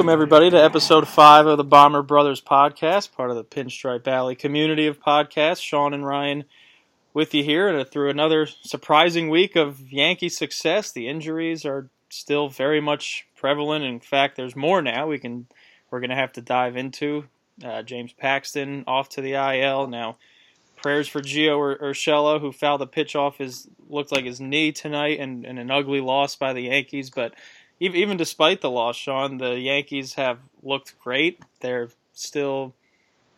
[0.00, 4.34] Welcome, everybody, to episode five of the Bomber Brothers podcast, part of the Pinstripe Valley
[4.34, 5.62] community of podcasts.
[5.62, 6.44] Sean and Ryan
[7.12, 10.90] with you here through another surprising week of Yankee success.
[10.90, 13.84] The injuries are still very much prevalent.
[13.84, 15.06] In fact, there's more now.
[15.06, 15.48] We can
[15.90, 17.26] we're going to have to dive into
[17.62, 20.16] uh, James Paxton off to the IL now.
[20.76, 25.20] Prayers for Gio Urshela, who fouled the pitch off his looked like his knee tonight,
[25.20, 27.10] and, and an ugly loss by the Yankees.
[27.10, 27.34] But
[27.80, 31.42] even, despite the loss, Sean, the Yankees have looked great.
[31.60, 32.74] They're still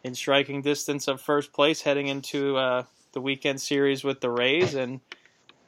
[0.02, 4.74] in striking distance of first place heading into uh, the weekend series with the Rays.
[4.74, 5.00] And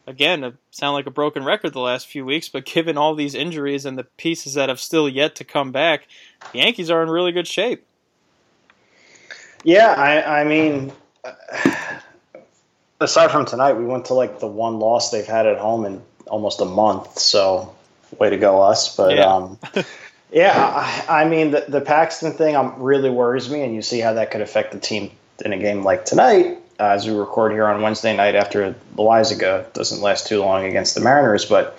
[0.07, 3.35] again, it sound like a broken record the last few weeks, but given all these
[3.35, 6.09] injuries and the pieces that have still yet to come back,
[6.53, 7.87] the Yankees are in really good shape.
[9.63, 10.93] Yeah, I, I mean,
[13.01, 16.03] aside from tonight, we went to like the one loss they've had at home in
[16.27, 17.19] almost a month.
[17.19, 17.75] So,
[18.19, 18.97] way to go, us.
[18.97, 19.59] But yeah, um,
[20.33, 24.01] yeah I, I, mean, the, the Paxton thing um, really worries me, and you see
[24.01, 25.11] how that could affect the team
[25.45, 26.59] in a game like tonight.
[26.79, 30.65] Uh, as we record here on Wednesday night after the Loaisiga doesn't last too long
[30.65, 31.79] against the Mariners, but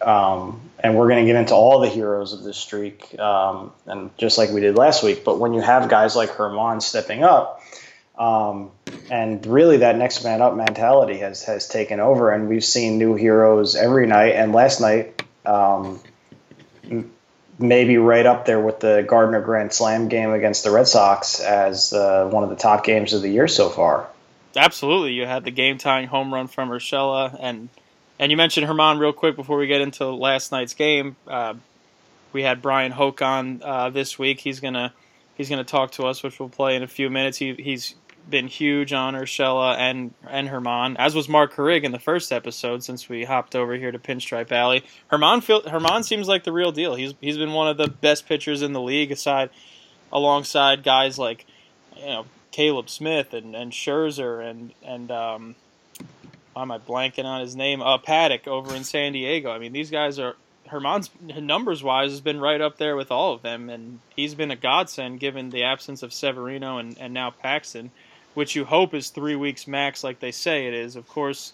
[0.00, 4.16] um, and we're going to get into all the heroes of this streak, um, and
[4.18, 5.22] just like we did last week.
[5.24, 7.62] But when you have guys like Germán stepping up,
[8.18, 8.70] um,
[9.10, 13.14] and really that next man up mentality has has taken over, and we've seen new
[13.14, 14.34] heroes every night.
[14.34, 16.00] And last night, um,
[17.58, 21.92] maybe right up there with the Gardner Grand Slam game against the Red Sox as
[21.92, 24.08] uh, one of the top games of the year so far.
[24.56, 27.68] Absolutely, you had the game tying home run from Urshela and
[28.18, 31.16] and you mentioned Germán real quick before we get into last night's game.
[31.26, 31.54] Uh,
[32.32, 34.40] we had Bryan Hoch on uh, this week.
[34.40, 34.92] He's gonna
[35.34, 37.38] he's gonna talk to us, which we'll play in a few minutes.
[37.38, 37.94] He, he's
[38.28, 42.82] been huge on Urshela and and Germán, as was Marc Carig in the first episode.
[42.84, 46.72] Since we hopped over here to Pinstripe Valley, Germán feel, Germán seems like the real
[46.72, 46.94] deal.
[46.94, 49.50] He's he's been one of the best pitchers in the league, aside
[50.12, 51.46] alongside guys like
[51.96, 55.54] you know Caleb Smith and, and Scherzer and and um,
[56.52, 57.82] why am I blanking on his name?
[57.82, 59.50] Uh, Paddack over in San Diego.
[59.50, 60.36] I mean, these guys are
[60.68, 64.50] Germán's numbers wise has been right up there with all of them, and he's been
[64.50, 67.90] a godsend given the absence of Severino and, and now Paxton,
[68.34, 70.96] which you hope is three weeks max, like they say it is.
[70.96, 71.52] Of course,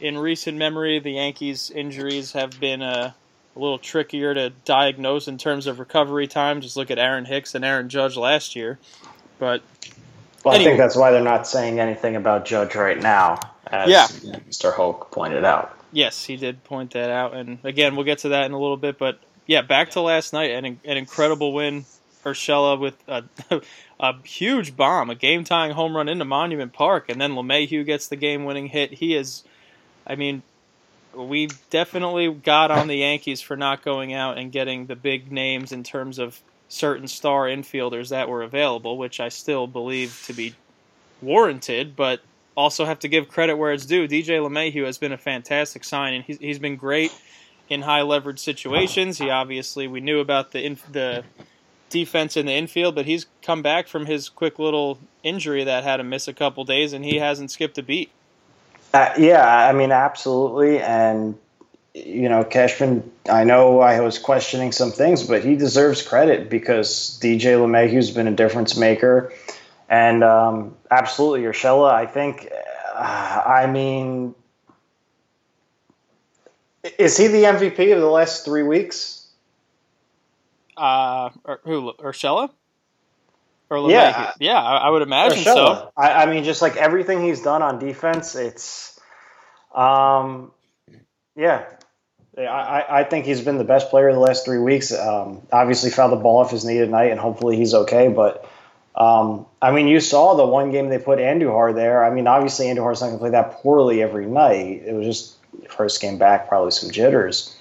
[0.00, 3.14] in recent memory, the Yankees' injuries have been a,
[3.54, 6.60] a little trickier to diagnose in terms of recovery time.
[6.60, 8.78] Just look at Aaron Hicks and Aaron Judge last year,
[9.38, 9.62] but.
[10.44, 10.72] Well, anyway.
[10.72, 13.38] I think that's why they're not saying anything about Judge right now
[13.68, 14.06] as yeah.
[14.50, 14.74] Mr.
[14.74, 15.78] Hulk pointed out.
[15.92, 18.76] Yes, he did point that out, and again, we'll get to that in a little
[18.76, 18.98] bit.
[18.98, 21.84] But yeah, back to last night, an, an incredible win.
[22.24, 23.24] Urshela with a,
[24.00, 28.08] a huge bomb, a game tying home run into Monument Park, and then LeMahieu gets
[28.08, 28.94] the game winning hit.
[28.94, 29.44] He is,
[30.06, 30.42] I mean,
[31.14, 35.72] we definitely got on the Yankees for not going out and getting the big names
[35.72, 40.54] in terms of certain star infielders that were available, which I still believe to be
[41.20, 42.20] warranted, but
[42.56, 44.08] also have to give credit where it's due.
[44.08, 47.12] DJ LeMahieu has been a fantastic sign, and he's, he's been great
[47.68, 49.18] in high leverage situations.
[49.18, 51.24] He obviously we knew about the the
[51.92, 56.00] defense in the infield, but he's come back from his quick little injury that had
[56.00, 58.10] him miss a couple days, and he hasn't skipped a beat.
[58.92, 61.38] Uh, yeah, I mean, absolutely, and
[61.94, 63.10] you know, Cashman.
[63.30, 68.26] I know I was questioning some things, but he deserves credit because DJ LeMahieu's been
[68.26, 69.32] a difference maker.
[69.88, 72.48] And um, absolutely, Urshela, I think,
[72.94, 74.34] uh, I mean,
[76.98, 79.21] is he the MVP of the last three weeks?
[80.76, 81.30] Uh,
[81.64, 82.50] who, Urshela?
[83.70, 85.54] Or yeah, yeah, I, would imagine Urshela.
[85.54, 85.92] so.
[85.96, 89.00] I, I, mean, just like everything he's done on defense, it's,
[89.74, 90.52] um,
[91.34, 91.64] yeah,
[92.36, 94.92] I, I think he's been the best player the last three weeks.
[94.92, 98.08] Um, obviously, fouled the ball off his knee tonight, and hopefully he's okay.
[98.08, 98.46] But
[98.94, 102.04] um, I mean, you saw the one game they put Andujar there.
[102.04, 104.82] I mean, obviously Andujar's not going to play that poorly every night.
[104.84, 105.36] It was just
[105.70, 107.56] first game back, probably some jitters.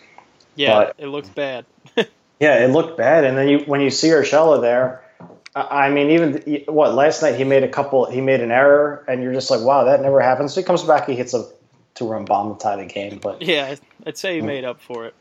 [0.55, 1.65] Yeah, but, it looked bad.
[2.41, 3.23] yeah, it looked bad.
[3.23, 5.03] And then you, when you see Urshela there,
[5.55, 9.21] I mean, even what last night he made a couple, he made an error, and
[9.21, 10.53] you're just like, wow, that never happens.
[10.53, 11.47] So he comes back, he hits a
[11.93, 13.19] two run bomb to tie the game.
[13.21, 13.75] But yeah,
[14.07, 14.47] I'd say he hmm.
[14.47, 15.13] made up for it.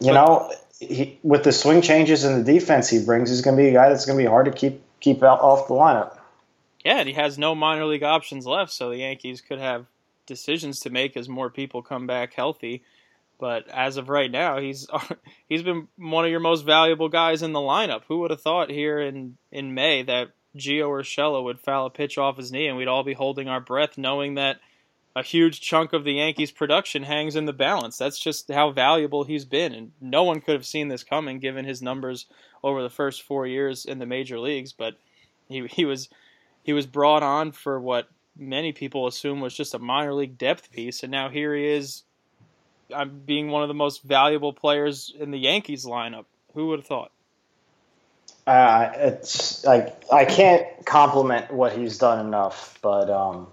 [0.00, 3.56] You but, know, he, with the swing changes in the defense he brings, he's going
[3.56, 5.74] to be a guy that's going to be hard to keep keep out off the
[5.74, 6.18] lineup.
[6.84, 9.86] Yeah, and he has no minor league options left, so the Yankees could have
[10.26, 12.82] decisions to make as more people come back healthy.
[13.42, 14.86] But as of right now, he's
[15.48, 18.02] he's been one of your most valuable guys in the lineup.
[18.06, 22.18] Who would have thought here in in May that Gio Urshela would foul a pitch
[22.18, 24.60] off his knee, and we'd all be holding our breath, knowing that
[25.16, 27.98] a huge chunk of the Yankees' production hangs in the balance.
[27.98, 31.64] That's just how valuable he's been, and no one could have seen this coming given
[31.64, 32.26] his numbers
[32.62, 34.72] over the first four years in the major leagues.
[34.72, 34.94] But
[35.48, 36.08] he he was
[36.62, 38.06] he was brought on for what
[38.36, 42.04] many people assume was just a minor league depth piece, and now here he is,
[42.92, 46.24] I'm being one of the most valuable players in the Yankees lineup.
[46.54, 47.12] Who would have thought?
[48.46, 53.46] Uh, it's like I can't compliment what he's done enough, but um,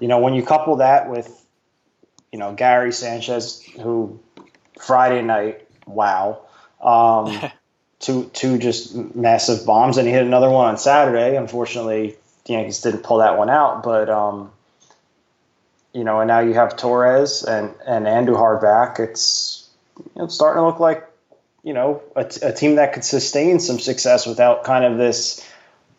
[0.00, 1.28] you know when you couple that with
[2.32, 4.20] you know Gary Sanchez, who
[4.80, 6.42] Friday night, wow,
[6.82, 7.50] um,
[8.00, 11.36] two two just massive bombs, and he hit another one on Saturday.
[11.36, 14.50] Unfortunately, the Yankees didn't pull that one out, but um,
[15.98, 19.00] you know, and now you have Torres and and Andujar back.
[19.00, 19.68] It's
[19.98, 21.08] you know, starting to look like
[21.62, 25.46] you know, a, a team that could sustain some success without kind of this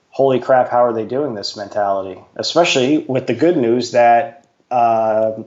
[0.10, 2.20] holy crap, how are they doing this mentality?
[2.36, 5.44] Especially with the good news that uh,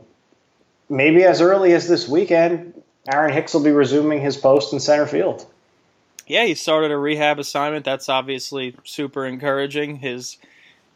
[0.88, 2.80] maybe as early as this weekend,
[3.12, 5.44] Aaron Hicks will be resuming his post in center field.
[6.26, 7.84] Yeah, he started a rehab assignment.
[7.84, 9.96] That's obviously super encouraging.
[9.96, 10.38] His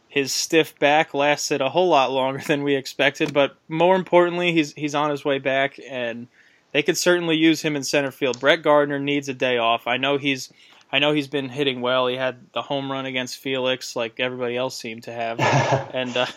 [0.09, 4.73] his stiff back lasted a whole lot longer than we expected, but more importantly, he's
[4.73, 6.27] he's on his way back and
[6.71, 8.39] they could certainly use him in center field.
[8.39, 9.87] Brett Gardner needs a day off.
[9.87, 10.51] I know he's
[10.91, 12.07] I know he's been hitting well.
[12.07, 15.39] He had the home run against Felix, like everybody else seemed to have,
[15.93, 16.27] and uh,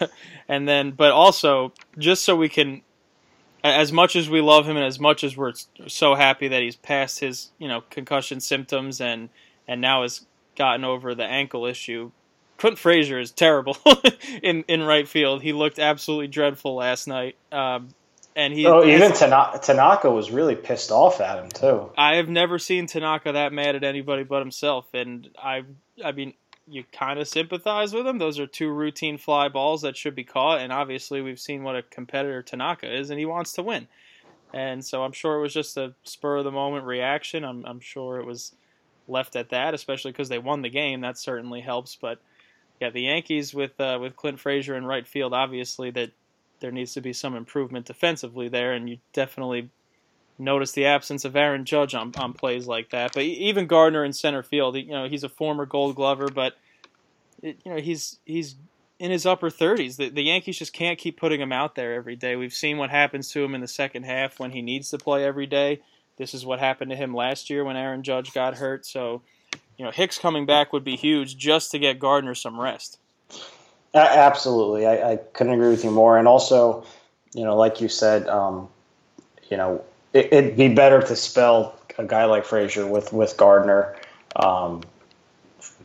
[0.48, 2.82] and then, but also just so we can,
[3.62, 5.52] as much as we love him and as much as we're
[5.86, 9.28] so happy that he's past his you know concussion symptoms and
[9.68, 10.26] and now has
[10.56, 12.10] gotten over the ankle issue.
[12.60, 13.74] Clint Frazier is terrible
[14.42, 15.40] in in right field.
[15.40, 17.36] He looked absolutely dreadful last night.
[17.50, 17.88] Um,
[18.36, 18.66] and he.
[18.66, 21.90] Oh, even Tanaka, Tanaka was really pissed off at him too.
[21.96, 25.62] I have never seen Tanaka that mad at anybody but himself, and I,
[26.04, 26.34] I mean,
[26.68, 28.18] you kind of sympathize with him.
[28.18, 31.76] Those are two routine fly balls that should be caught, and obviously we've seen what
[31.76, 33.88] a competitor Tanaka is, and he wants to win.
[34.52, 37.42] And so I'm sure it was just a spur of the moment reaction.
[37.42, 38.54] I'm, I'm sure it was
[39.08, 41.00] left at that, especially because they won the game.
[41.00, 41.96] That certainly helps.
[41.96, 42.20] But
[42.80, 46.10] yeah, the Yankees with uh, with Clint Frazier in right field, obviously that
[46.60, 49.70] there needs to be some improvement defensively there, and you definitely
[50.38, 53.12] notice the absence of Aaron Judge on, on plays like that.
[53.12, 56.54] But even Gardner in center field, you know, he's a former Gold Glover, but
[57.42, 58.56] it, you know he's he's
[58.98, 59.96] in his upper 30s.
[59.96, 62.36] The, the Yankees just can't keep putting him out there every day.
[62.36, 65.24] We've seen what happens to him in the second half when he needs to play
[65.24, 65.80] every day.
[66.18, 68.84] This is what happened to him last year when Aaron Judge got hurt.
[68.84, 69.22] So,
[69.80, 72.98] you know, Hicks coming back would be huge just to get Gardner some rest
[73.94, 76.18] absolutely, I, I, couldn't agree with you more.
[76.18, 76.84] And also,
[77.34, 78.68] you know, like you said, um,
[79.50, 79.82] you know,
[80.12, 83.96] it, would be better to spell a guy like Frazier with with Gardner,
[84.36, 84.82] um,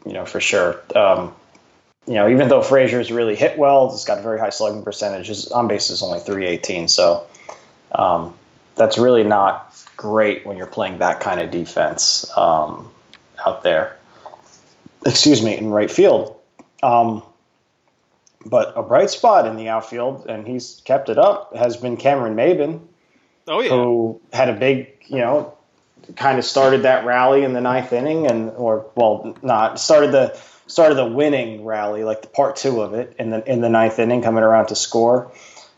[0.06, 0.82] you know, for sure.
[0.96, 1.34] Um,
[2.08, 5.28] you know, even though Frazier's really hit well, he's got a very high slugging percentage.
[5.28, 7.26] His on base is only 318, so
[7.94, 8.34] um,
[8.76, 12.92] that's really not great when you're playing that kind of defense um,
[13.46, 13.98] out there.
[15.06, 16.36] Excuse me, in right field.
[16.82, 17.24] Um,
[18.46, 22.36] but a bright spot in the outfield, and he's kept it up, has been Cameron
[22.36, 22.82] Maybin.
[23.48, 23.70] Oh, yeah.
[23.70, 25.56] Who had a big, you know,
[26.16, 30.40] kind of started that rally in the ninth inning, and or well, not started the
[30.68, 34.00] started the winning rally, like the part two of it in the in the ninth
[34.00, 35.32] inning, coming around to score.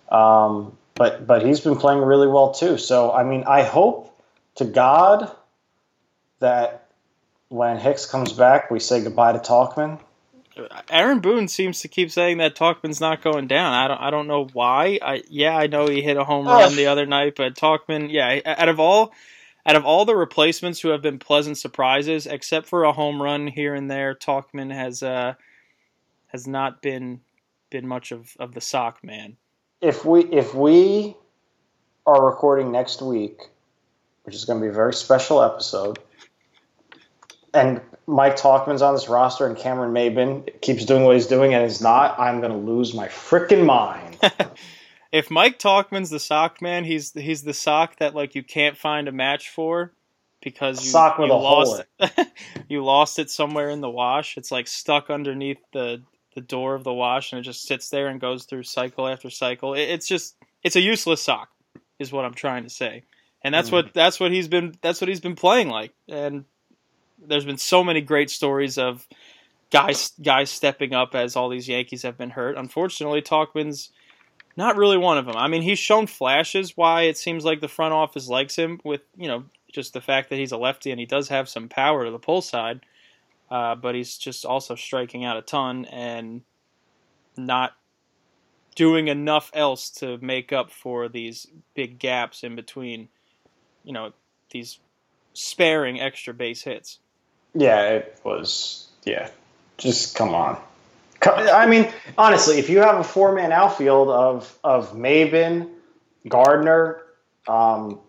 [0.10, 2.78] Um, but but he's been playing really well too.
[2.78, 4.18] So I mean, I hope
[4.56, 5.32] to God
[6.40, 6.87] that
[7.50, 10.00] when Hicks comes back, we say goodbye to Tauchman.
[10.90, 13.74] Aaron Boone seems to keep saying that Tauchman's not going down.
[13.74, 15.00] I don't I don't know why.
[15.02, 18.40] I yeah, I know he hit a home run the other night, but Tauchman, yeah,
[18.46, 19.14] out of all
[19.66, 23.48] out of all the replacements who have been pleasant surprises, except for a home run
[23.48, 25.36] here and there, Talkman has uh
[26.28, 27.22] has not been
[27.70, 29.38] been much of, of the sock man.
[29.82, 31.16] If we if we
[32.06, 33.42] are recording next week,
[34.24, 36.00] which is going to be a very special episode,
[37.54, 41.66] and Mike Tauchman's on this roster and Cameron Maybin keeps doing what he's doing and
[41.66, 44.18] is not, I'm going to lose my freaking mind.
[45.12, 49.08] if Mike Tauchman's the sock man, he's he's the sock that like you can't find
[49.08, 49.94] a match for
[50.42, 52.28] because you, sock with you a lost it.
[52.70, 54.38] you lost it somewhere in the wash.
[54.38, 56.02] It's like stuck underneath the
[56.36, 59.30] the door of the wash and it just sits there and goes through cycle after
[59.30, 59.74] cycle.
[59.74, 61.50] It, it's just it's a useless sock
[62.00, 63.04] is what I'm trying to say.
[63.44, 63.74] And that's mm.
[63.74, 65.94] what that's what he's been that's what he's been playing like.
[66.08, 66.46] And
[67.26, 69.08] there's been so many great stories of
[69.72, 72.58] guys guys stepping up as all these Yankees have been hurt.
[72.58, 73.92] Unfortunately, Tauchman's
[74.56, 75.36] not really one of them.
[75.38, 79.02] I mean, he's shown flashes why it seems like the front office likes him with,
[79.16, 82.06] you know, just the fact that he's a lefty and he does have some power
[82.06, 82.82] to the pull side.
[83.52, 86.42] Uh, but he's just also striking out a ton and
[87.38, 87.76] not
[88.76, 93.10] doing enough else to make up for these big gaps in between,
[93.84, 94.12] you know,
[94.52, 94.80] these
[95.34, 97.00] sparing extra base hits.
[97.54, 98.88] Yeah, it was.
[99.04, 99.30] Yeah,
[99.78, 100.58] just come on.
[101.26, 105.70] I mean, honestly, if you have a four man outfield of of Maybin,
[106.28, 107.02] Gardner,
[107.48, 108.00] um,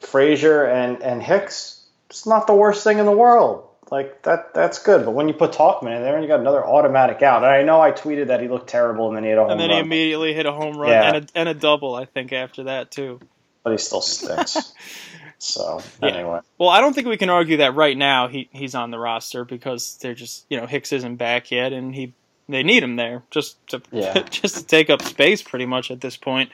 [0.00, 3.64] Frazier, and and Hicks, it's not the worst thing in the world.
[3.90, 5.04] Like that, that's good.
[5.06, 7.42] But when you put Tauchman in there, and you got another automatic out.
[7.42, 9.50] And I know I tweeted that he looked terrible, and then he hit a home
[9.52, 9.78] and then run.
[9.78, 11.14] he immediately hit a home run Yeah.
[11.14, 11.94] and, a, and a double.
[11.94, 13.18] I think after that too.
[13.62, 14.72] but he still stinks.
[15.38, 16.08] so Yeah.
[16.10, 18.98] anyway, Well, I don't think we can argue that right now he, he's on the
[18.98, 22.12] roster because they're just you know Hicks isn't back yet, and he
[22.48, 24.22] they need him there just to Yeah.
[24.30, 26.50] just to take up space pretty much at this point.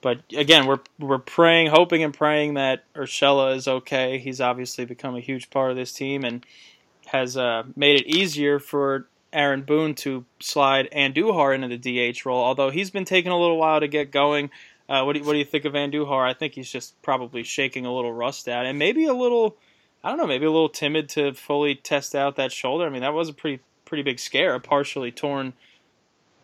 [0.00, 4.18] But again, we're we're praying, hoping, and praying that Urshela is okay.
[4.18, 6.44] He's obviously become a huge part of this team and
[7.06, 12.42] has uh, made it easier for Aaron Boone to slide Andujar into the DH role.
[12.44, 14.50] Although he's been taking a little while to get going.
[14.88, 16.28] Uh, what do you, what do you think of Andujar?
[16.28, 19.56] I think he's just probably shaking a little rust out and maybe a little.
[20.02, 22.84] I don't know, maybe a little timid to fully test out that shoulder.
[22.84, 25.54] I mean, that was a pretty pretty big scare, a partially torn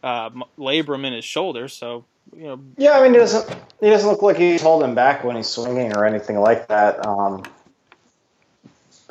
[0.02, 1.68] uh, labrum in his shoulder.
[1.68, 2.04] So
[2.34, 2.92] you know, yeah.
[2.92, 3.48] I mean, he doesn't
[3.80, 7.04] he doesn't look like he's holding back when he's swinging or anything like that.
[7.06, 7.42] Um,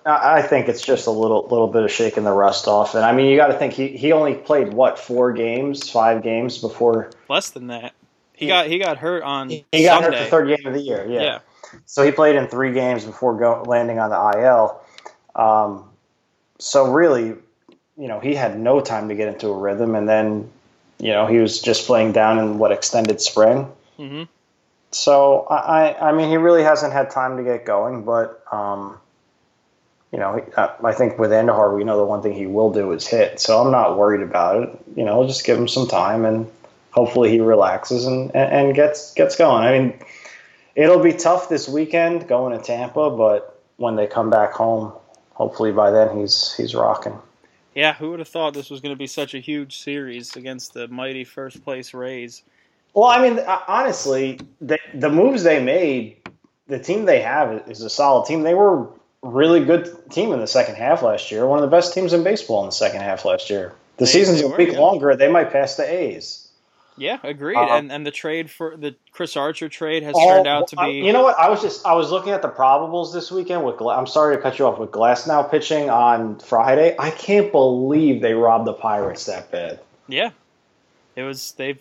[0.05, 2.95] I I think it's just a little little bit of shaking the rust off.
[2.95, 6.23] And I mean, you got to think he, he only played what four games, five
[6.23, 7.93] games before less than that.
[8.39, 10.17] He got he got hurt on he got Sunday.
[10.17, 11.05] hurt the third game of the year.
[11.09, 11.21] Yeah.
[11.21, 11.39] yeah.
[11.85, 14.81] So he played in three games before go, landing on the IL.
[15.35, 15.89] Um,
[16.57, 17.35] so really,
[17.97, 20.49] you know, he had no time to get into a rhythm, and then,
[20.99, 23.67] you know, he was just playing down in what extended spring.
[23.97, 24.23] hmm
[24.91, 28.03] So I, I I mean, he really hasn't had time to get going.
[28.03, 28.97] But um,
[30.11, 32.71] you know, he- uh, I think with Andujar, we know the one thing he will
[32.71, 33.39] do is hit.
[33.39, 34.69] So I'm not worried about it.
[34.95, 36.49] You know, just give him some time, and
[36.91, 39.63] hopefully he relaxes and, and, gets gets going.
[39.63, 39.99] I mean,
[40.75, 44.93] it'll be tough this weekend going to Tampa, but when they come back home,
[45.33, 47.17] hopefully by then he's he's rocking.
[47.75, 50.73] Yeah, who would have thought this was going to be such a huge series against
[50.73, 52.43] the mighty first place Rays?
[52.93, 56.17] Well, I mean, uh, honestly, the the moves they made,
[56.67, 58.43] the team they have is a solid team.
[58.43, 58.87] They were a
[59.21, 61.45] really good team in the second half last year.
[61.45, 63.73] One of the best teams in baseball in the second half last year.
[63.97, 64.79] The They- season's a week yeah.
[64.79, 65.15] longer.
[65.15, 66.48] They might pass the A's.
[66.99, 67.55] Yeah, agreed.
[67.55, 70.75] Uh, and and the trade for the Chris Archer trade has Oh, turned out to
[70.75, 71.39] be you know what?
[71.39, 73.77] I was just I was looking at the probables this weekend with.
[73.77, 76.95] Gla- I'm sorry to cut you off with Glasnow pitching on Friday.
[76.99, 79.79] I can't believe they robbed the Pirates that bad.
[80.07, 80.31] Yeah,
[81.15, 81.77] it was they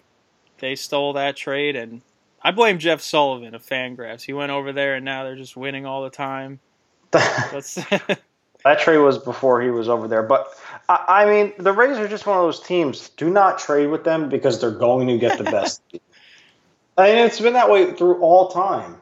[0.61, 2.01] they stole that trade, and
[2.43, 4.23] I blame Jeff Sullivan of Fangraphs.
[4.23, 6.61] He went over there, and now they're just winning all the time.
[7.11, 7.79] That's
[8.65, 10.23] That trade was before he was over there.
[10.23, 10.49] But
[10.89, 13.11] I, I mean, the Rays are just one of those teams.
[13.11, 15.83] Do not trade with them because they're going to get the best.
[16.97, 18.97] I mean, it's been that way through all time.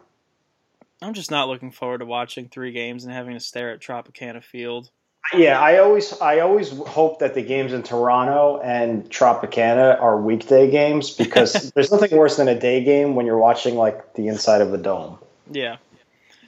[1.02, 4.42] I'm just not looking forward to watching three games and having to stare at Tropicana
[4.42, 4.90] Field.
[5.34, 10.70] Yeah, I always I always hope that the games in Toronto and Tropicana are weekday
[10.70, 14.60] games because there's nothing worse than a day game when you're watching like the inside
[14.60, 15.18] of a dome.
[15.50, 15.78] Yeah,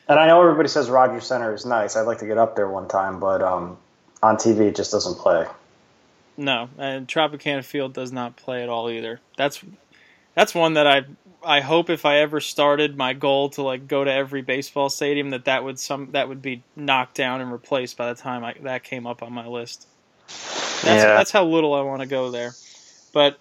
[0.08, 1.96] And I know everybody says Rogers Center is nice.
[1.96, 3.78] I'd like to get up there one time, but um,
[4.22, 5.46] on TV it just doesn't play.
[6.36, 9.20] no, and Tropicana Field does not play at all either.
[9.36, 9.60] That's
[10.34, 11.02] that's one that I
[11.44, 15.30] I hope if I ever started my goal to like go to every baseball stadium
[15.30, 18.54] that that would some that would be knocked down and replaced by the time I,
[18.62, 19.86] that came up on my list.
[20.26, 21.16] That's, Yeah.
[21.16, 22.52] that's how little I want to go there.
[23.12, 23.38] But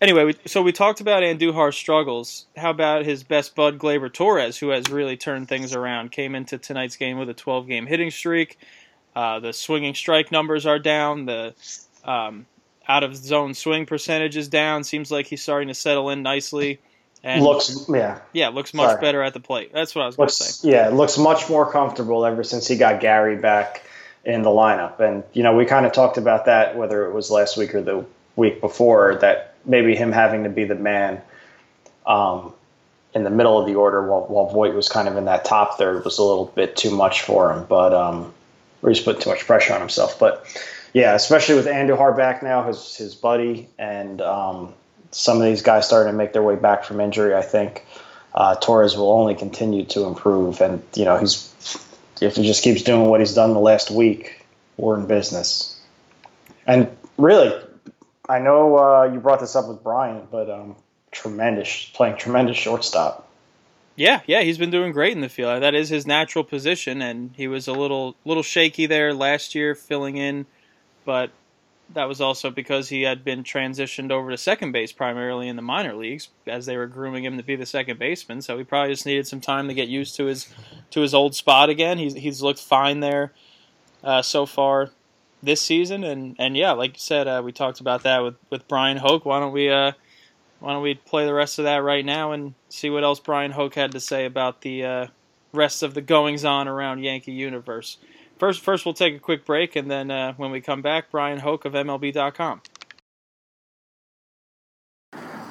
[0.00, 2.46] anyway, we, so we talked about Andujar's struggles.
[2.56, 6.12] How about his best bud Gleyber Torres, who has really turned things around?
[6.12, 8.58] Came into tonight's game with a 12 game hitting streak.
[9.14, 11.26] Uh, the swinging strike numbers are down.
[11.26, 11.54] The
[12.04, 12.46] um,
[12.86, 14.84] out of zone swing percentage is down.
[14.84, 16.80] Seems like he's starting to settle in nicely.
[17.22, 19.00] And looks yeah yeah, looks much Sorry.
[19.00, 19.72] better at the plate.
[19.74, 20.70] That's what I was going to say.
[20.70, 23.84] yeah looks much more comfortable ever since he got Gary back
[24.24, 25.00] in the lineup.
[25.00, 27.82] And you know we kind of talked about that whether it was last week or
[27.82, 31.20] the week before that maybe him having to be the man
[32.06, 32.54] um,
[33.14, 35.76] in the middle of the order while while Voit was kind of in that top
[35.76, 37.66] third was a little bit too much for him.
[37.68, 38.32] But um,
[38.82, 40.18] or he's put too much pressure on himself.
[40.18, 40.46] But
[40.92, 44.74] yeah, especially with Andujar back now, his his buddy, and um,
[45.10, 47.34] some of these guys starting to make their way back from injury.
[47.34, 47.84] I think
[48.34, 51.48] uh, Torres will only continue to improve, and you know he's
[52.20, 54.44] if he just keeps doing what he's done the last week,
[54.76, 55.80] we're in business.
[56.66, 57.52] And really,
[58.28, 60.76] I know uh, you brought this up with Brian, but um,
[61.12, 63.29] tremendous playing tremendous shortstop.
[64.00, 65.62] Yeah, yeah, he's been doing great in the field.
[65.62, 69.74] That is his natural position, and he was a little little shaky there last year,
[69.74, 70.46] filling in.
[71.04, 71.30] But
[71.92, 75.62] that was also because he had been transitioned over to second base primarily in the
[75.62, 78.40] minor leagues as they were grooming him to be the second baseman.
[78.40, 80.48] So he probably just needed some time to get used to his
[80.92, 81.98] to his old spot again.
[81.98, 83.34] He's he's looked fine there
[84.02, 84.92] uh, so far
[85.42, 88.66] this season, and and yeah, like you said, uh, we talked about that with with
[88.66, 89.26] Bryan Hoch.
[89.26, 89.92] Why don't we uh,
[90.60, 93.50] why don't we play the rest of that right now and see what else Bryan
[93.50, 95.06] Hoch had to say about the uh,
[95.52, 97.96] rest of the goings on around Yankee universe.
[98.38, 101.40] First, first we'll take a quick break, and then uh, when we come back, Bryan
[101.40, 102.62] Hoch of MLB.com.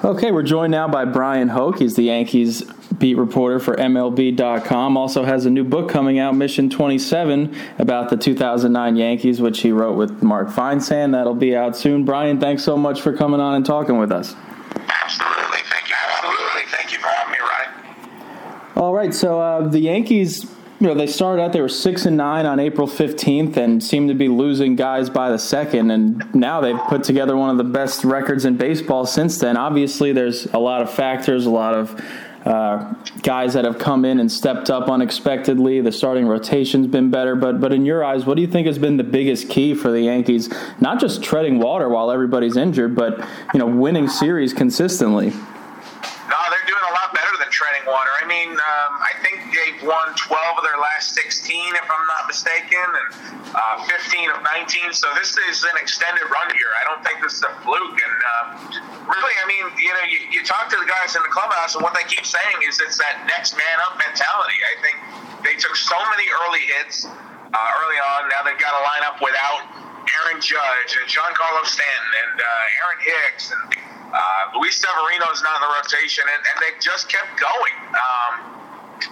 [0.02, 1.78] Okay, we're joined now by Bryan Hoch.
[1.78, 2.62] He's the Yankees
[2.98, 4.96] beat reporter for MLB.com.
[4.96, 9.72] Also has a new book coming out, Mission 27, about the 2009 Yankees, which he
[9.72, 11.12] wrote with Mark Feinsand.
[11.12, 12.04] That'll be out soon.
[12.04, 14.34] Brian, thanks so much for coming on and talking with us.
[14.88, 15.58] Absolutely.
[15.64, 15.96] Thank you.
[16.16, 16.62] Absolutely.
[16.68, 18.76] Thank you for having me, Ryan.
[18.76, 20.46] All right, so uh, the Yankees
[20.78, 24.08] you know, they started out, they were 6 and 9 on April 15th and seemed
[24.08, 25.90] to be losing guys by the second.
[25.90, 29.58] And now they've put together one of the best records in baseball since then.
[29.58, 32.02] Obviously, there's a lot of factors, a lot of
[32.46, 35.82] uh, guys that have come in and stepped up unexpectedly.
[35.82, 38.78] The starting rotation's been better, but but in your eyes, what do you think has
[38.78, 40.48] been the biggest key for the Yankees?
[40.80, 43.18] Not just treading water while everybody's injured, but
[43.52, 45.34] you know, winning series consistently
[47.80, 48.10] treading water.
[48.22, 52.26] I mean, um, I think they've won 12 of their last 16, if I'm not
[52.28, 53.08] mistaken, and
[53.54, 54.92] uh, 15 of 19.
[54.92, 56.70] So this is an extended run here.
[56.80, 57.98] I don't think this is a fluke.
[57.98, 58.42] And uh,
[59.08, 61.82] really, I mean, you know, you, you talk to the guys in the clubhouse, and
[61.82, 64.58] what they keep saying is it's that next man up mentality.
[64.60, 64.96] I think
[65.44, 68.28] they took so many early hits uh, early on.
[68.28, 69.64] Now they've got a lineup without
[70.00, 73.60] Aaron Judge and Giancarlo Stanton and uh, Aaron Hicks and
[74.12, 77.76] uh, Luis Severino's not in the rotation, and, and they just kept going.
[77.94, 78.60] Um,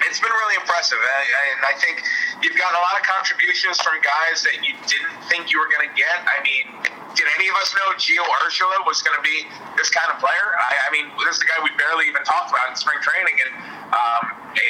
[0.04, 2.04] it's been really impressive, and I think
[2.44, 5.88] you've gotten a lot of contributions from guys that you didn't think you were going
[5.88, 6.28] to get.
[6.28, 6.76] I mean,
[7.16, 9.48] did any of us know Gio Urshela was going to be
[9.80, 10.54] this kind of player?
[10.60, 13.32] I, I mean, this is a guy we barely even talked about in spring training,
[13.48, 13.52] and
[13.96, 14.22] um,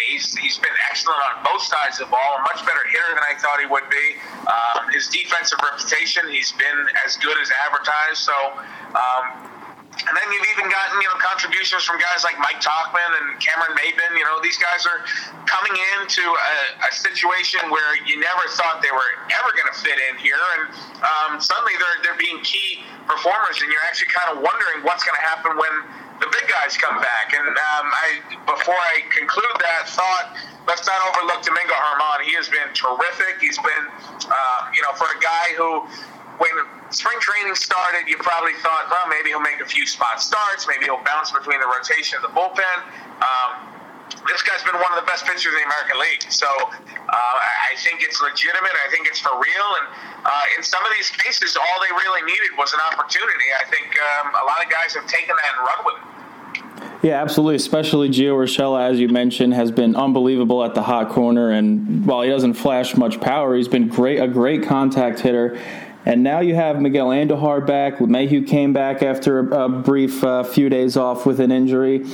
[0.06, 3.24] he's he's been excellent on both sides of the ball, a much better hitter than
[3.26, 4.06] I thought he would be.
[4.46, 8.22] Um, his defensive reputation, he's been as good as advertised.
[8.22, 8.36] So.
[8.94, 9.47] Um,
[10.06, 13.74] and then you've even gotten, you know, contributions from guys like Mike Tauchman and Cameron
[13.74, 14.14] Maybin.
[14.14, 15.02] You know, these guys are
[15.50, 19.98] coming into a, a situation where you never thought they were ever going to fit
[20.10, 20.62] in here, and
[21.02, 25.18] um, suddenly they're they're being key performers, and you're actually kind of wondering what's going
[25.18, 25.74] to happen when
[26.22, 27.34] the big guys come back.
[27.34, 28.06] And um, I,
[28.46, 30.34] before I conclude that thought,
[30.66, 32.26] let's not overlook Domingo Germán.
[32.26, 33.38] He has been terrific.
[33.40, 33.84] He's been,
[34.26, 35.86] uh, you know, for a guy who
[36.38, 36.54] when
[36.90, 40.86] spring training started, you probably thought, well, maybe he'll make a few spot starts, maybe
[40.86, 42.78] he'll bounce between the rotation and the bullpen.
[43.22, 43.50] Um,
[44.26, 47.76] this guy's been one of the best pitchers in the American League, so uh, I
[47.76, 48.72] think it's legitimate.
[48.72, 49.86] I think it's for real, and
[50.24, 53.48] uh, in some of these cases, all they really needed was an opportunity.
[53.60, 56.18] I think um, a lot of guys have taken that and run with it.
[57.02, 57.56] Yeah, absolutely.
[57.56, 61.50] Especially Gio Urshela, as you mentioned, has been unbelievable at the hot corner.
[61.50, 65.60] And while he doesn't flash much power, he's been great, a great contact hitter.
[66.08, 68.00] And now you have Miguel Andujar back.
[68.00, 72.06] Mayhew came back after a, a brief uh, few days off with an injury.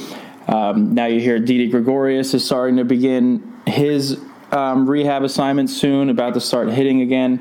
[0.48, 6.10] Um, now you hear Didi Gregorius is starting to begin his um, rehab assignment soon,
[6.10, 7.40] about to start hitting again.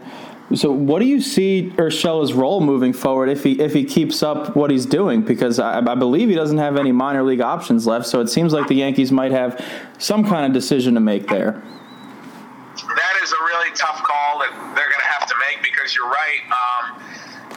[0.54, 4.56] So, what do you see Urshela's role moving forward if he if he keeps up
[4.56, 5.24] what he's doing?
[5.24, 8.06] Because I, I, believe he doesn't have any minor league options left.
[8.06, 9.60] So it seems like the Yankees might have
[9.98, 11.54] some kind of decision to make there.
[11.54, 16.08] That is a really tough call that they're going to have to make because you're
[16.08, 16.44] right.
[16.48, 17.04] Um,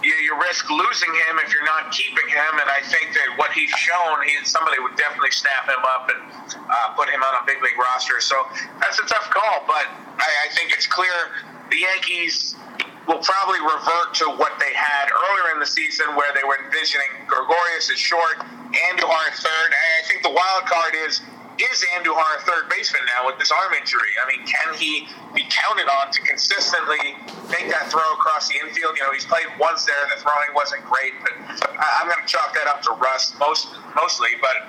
[0.03, 3.55] you, you, risk losing him if you're not keeping him, and I think that what
[3.55, 6.21] he's shown, he somebody would definitely snap him up and
[6.59, 8.19] uh, put him on a big league roster.
[8.19, 8.35] So
[8.83, 9.87] that's a tough call, but
[10.19, 11.31] I, I think it's clear
[11.71, 12.59] the Yankees
[13.07, 17.07] will probably revert to what they had earlier in the season, where they were envisioning
[17.31, 18.43] Gregorius as short,
[18.91, 19.71] Andujar third.
[19.71, 21.23] And I think the wild card is
[21.59, 24.13] is Andujar a third baseman now with this arm injury?
[24.21, 27.17] I mean, can he be counted on to consistently
[27.49, 28.97] make that throw across the infield?
[28.97, 29.97] You know, he's played once there.
[30.15, 31.33] The throwing wasn't great, but
[31.79, 34.37] I'm going to chalk that up to rust most mostly.
[34.41, 34.69] But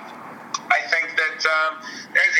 [0.70, 1.80] I think that um,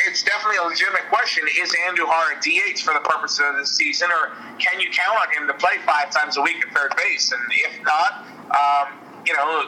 [0.07, 1.45] it's definitely a legitimate question.
[1.61, 5.29] Is Andujar a DH for the purposes of this season, or can you count on
[5.33, 7.31] him to play five times a week at third base?
[7.31, 9.65] And if not, um, you know,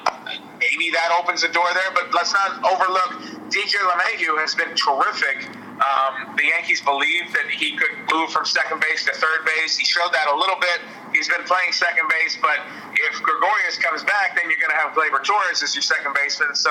[0.59, 1.91] maybe that opens the door there.
[1.93, 5.47] But let's not overlook DJ LeMahieu has been terrific.
[5.81, 9.75] Um, the Yankees believe that he could move from second base to third base.
[9.77, 10.79] He showed that a little bit.
[11.11, 12.61] He's been playing second base, but
[12.93, 16.55] if Gregorius comes back, then you're going to have Gleyber Torres as your second baseman.
[16.55, 16.69] So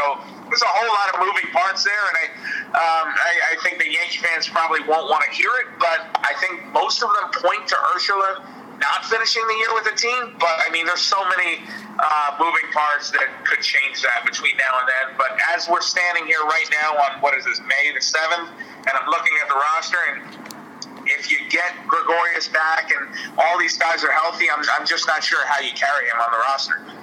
[0.48, 2.24] there's a whole lot of moving parts there, and I,
[2.70, 6.32] um, I, I think the Yankee fans probably won't want to hear it, but I
[6.40, 8.46] think most of them point to Urshela
[8.80, 10.36] not finishing the year with a team.
[10.40, 11.62] But I mean, there's so many
[12.00, 15.06] uh, moving parts that could change that between now and then.
[15.16, 18.92] But as we're standing here right now on what is this May the seventh, and
[18.92, 20.48] I'm looking at the roster and.
[21.06, 25.24] If you get Gregorius back and all these guys are healthy, I'm, I'm just not
[25.24, 26.99] sure how you carry him on the roster.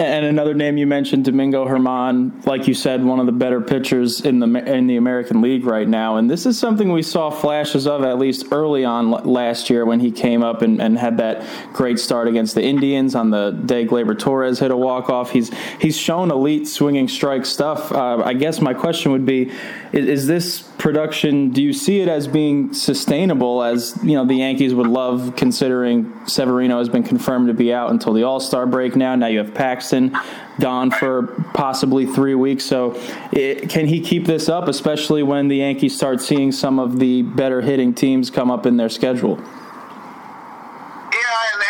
[0.00, 4.22] And another name you mentioned, Domingo Germán, like you said, one of the better pitchers
[4.22, 6.16] in the in the American League right now.
[6.16, 10.00] And this is something we saw flashes of at least early on last year when
[10.00, 13.86] he came up and, and had that great start against the Indians on the day
[13.86, 15.32] Gleyber Torres hit a walk off.
[15.32, 17.92] He's he's shown elite swinging strike stuff.
[17.92, 19.50] Uh, I guess my question would be:
[19.92, 21.50] is, is this production?
[21.50, 23.62] Do you see it as being sustainable?
[23.62, 27.90] As you know, the Yankees would love, considering Severino has been confirmed to be out
[27.90, 28.96] until the All Star break.
[28.96, 30.16] Now, now you have Paxton
[30.58, 32.64] gone for possibly three weeks.
[32.64, 32.98] So,
[33.30, 37.22] it, can he keep this up, especially when the Yankees start seeing some of the
[37.22, 39.36] better hitting teams come up in their schedule?
[39.36, 39.42] Yeah,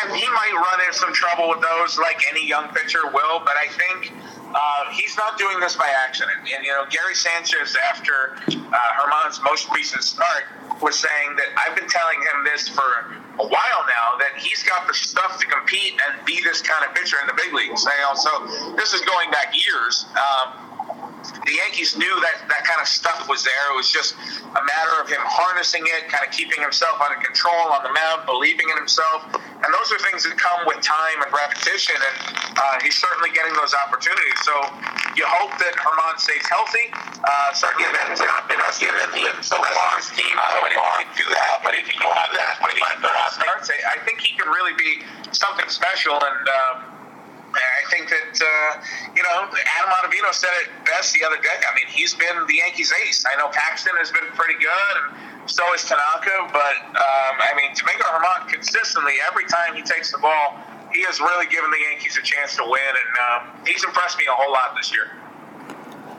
[0.04, 3.40] and, he might run into some trouble with those, like any young pitcher will.
[3.40, 4.12] But I think
[4.54, 6.38] uh, he's not doing this by accident.
[6.40, 10.44] And, you know, Gary Sanchez, after uh, Germán's most recent start,
[10.82, 14.86] was saying that I've been telling him this for a while now that he's got
[14.86, 17.84] the stuff to compete and be this kind of pitcher in the big leagues.
[17.84, 20.06] You know, so this is going back years.
[20.16, 20.69] Um,
[21.46, 23.64] the Yankees knew that that kind of stuff was there.
[23.72, 27.70] It was just a matter of him harnessing it, kind of keeping himself under control
[27.70, 29.28] on the mound, believing in himself.
[29.34, 31.96] And those are things that come with time and repetition.
[32.00, 32.16] And
[32.56, 34.40] uh, he's certainly getting those opportunities.
[34.42, 34.56] So
[35.14, 36.88] you hope that Germán stays healthy.
[37.20, 39.04] Uh, certainly, it's not been us given
[39.44, 40.00] so far.
[40.00, 42.80] Team, I don't want to do that, but if don't have that, when he
[43.36, 46.16] starts, I think he can really be something special.
[46.16, 46.89] And um,
[47.60, 48.70] I think that uh,
[49.14, 51.56] you know Adam Ottavino said it best the other day.
[51.60, 53.24] I mean, he's been the Yankees' ace.
[53.26, 54.94] I know Paxton has been pretty good,
[55.40, 56.50] and so is Tanaka.
[56.52, 60.58] But um, I mean, Domingo Germán consistently every time he takes the ball,
[60.92, 64.24] he has really given the Yankees a chance to win, and um, he's impressed me
[64.30, 65.10] a whole lot this year.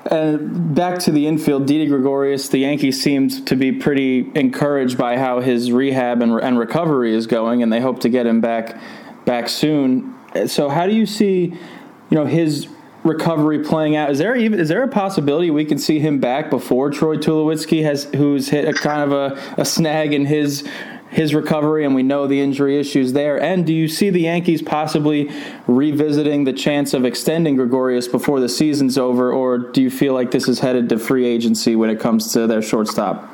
[0.06, 5.18] And back to the infield, Didi Gregorius, the Yankees seemed to be pretty encouraged by
[5.18, 8.82] how his rehab and, and recovery is going, and they hope to get him back
[9.26, 10.16] back soon
[10.46, 12.68] so how do you see, you know, his
[13.04, 14.12] recovery playing out?
[14.12, 17.84] Is there even is there a possibility we can see him back before Troy Tulowitzki
[17.84, 20.68] has who's hit a kind of a, a snag in his
[21.10, 23.42] his recovery and we know the injury issues there?
[23.42, 25.30] And do you see the Yankees possibly
[25.68, 30.32] revisiting the chance of extending Gregorius before the season's over, or do you feel like
[30.32, 33.24] this is headed to free agency when it comes to their shortstop?
[33.24, 33.28] No,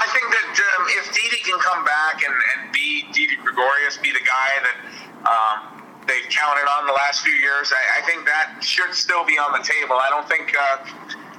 [0.00, 4.10] I think that um, if Didi can come back and, and be Didi Gregorius, be
[4.10, 4.76] the guy that
[5.28, 7.72] um, they've counted on the last few years.
[7.72, 9.96] I, I, think that should still be on the table.
[9.96, 10.84] I don't think uh,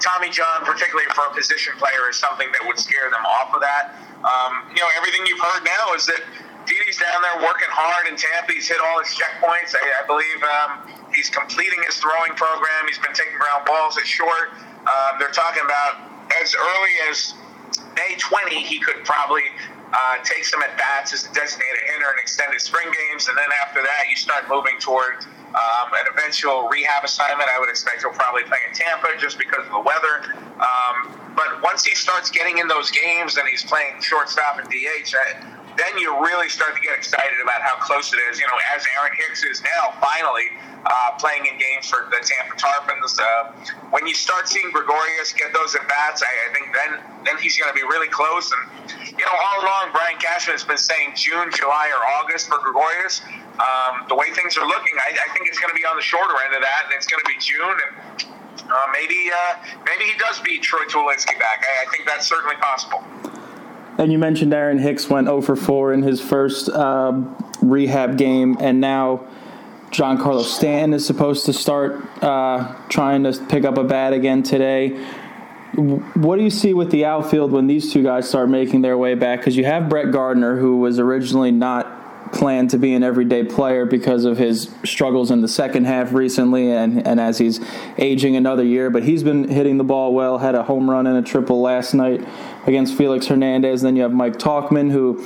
[0.01, 3.61] Tommy John, particularly for a position player, is something that would scare them off of
[3.61, 3.93] that.
[4.25, 6.25] Um, you know, everything you've heard now is that
[6.65, 8.49] Didi's down there working hard in Tampa.
[8.49, 9.77] He's hit all his checkpoints.
[9.77, 10.69] I, I believe um,
[11.13, 12.89] he's completing his throwing program.
[12.89, 14.57] He's been taking ground balls at short.
[14.89, 16.01] Um, they're talking about
[16.41, 17.37] as early as
[17.93, 19.45] May 20, he could probably
[19.93, 23.49] uh, take some at bats as a designated hitter in extended spring games, and then
[23.63, 27.49] after that, you start moving toward um, an eventual rehab assignment.
[27.49, 30.35] I would expect he'll probably play in Tampa just because of the weather.
[30.59, 35.15] Um, but once he starts getting in those games and he's playing shortstop and DH,
[35.15, 38.39] I, then you really start to get excited about how close it is.
[38.39, 40.47] You know, as Aaron Hicks is now finally
[40.85, 43.17] uh, playing in games for the Tampa Tarpons.
[43.19, 43.51] Uh,
[43.91, 46.91] when you start seeing Gregorius get those at bats, I, I, think then
[47.25, 48.51] then he's going to be really close.
[48.51, 52.59] And you know, all along, Brian Cashman has been saying June, July, or August for
[52.59, 53.21] Gregorius.
[53.55, 56.03] Um, the way things are looking, I, I think it's going to be on the
[56.03, 58.25] shorter end of that, and it's going to be June and.
[58.65, 61.61] Uh, maybe uh, maybe he does beat Troy Tulowitzki back.
[61.61, 63.03] I, I think that's certainly possible.
[63.97, 67.13] And you mentioned Aaron Hicks went 0 for 4 in his first uh,
[67.61, 69.25] rehab game, and now
[69.91, 74.89] Giancarlo Stanton is supposed to start uh, trying to pick up a bat again today.
[75.75, 79.15] What do you see with the outfield when these two guys start making their way
[79.15, 79.39] back?
[79.39, 83.85] Because you have Brett Gardner, who was originally not planned to be an everyday player
[83.85, 87.59] because of his struggles in the second half recently and, and as he's
[87.97, 88.89] aging another year.
[88.89, 91.93] But he's been hitting the ball well, had a home run and a triple last
[91.93, 92.25] night
[92.67, 93.81] against Felix Hernandez.
[93.81, 95.23] Then you have Mike Tauchman, who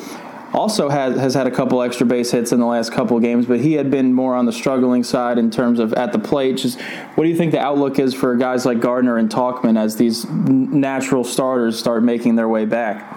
[0.54, 3.60] also has has had a couple extra base hits in the last couple games, but
[3.60, 6.58] he had been more on the struggling side in terms of at the plate.
[6.58, 9.96] Just what do you think the outlook is for guys like Gardner and Tauchman as
[9.96, 13.12] these natural starters start making their way back?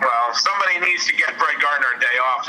[0.00, 1.69] Well, somebody needs to get Brett Gardner.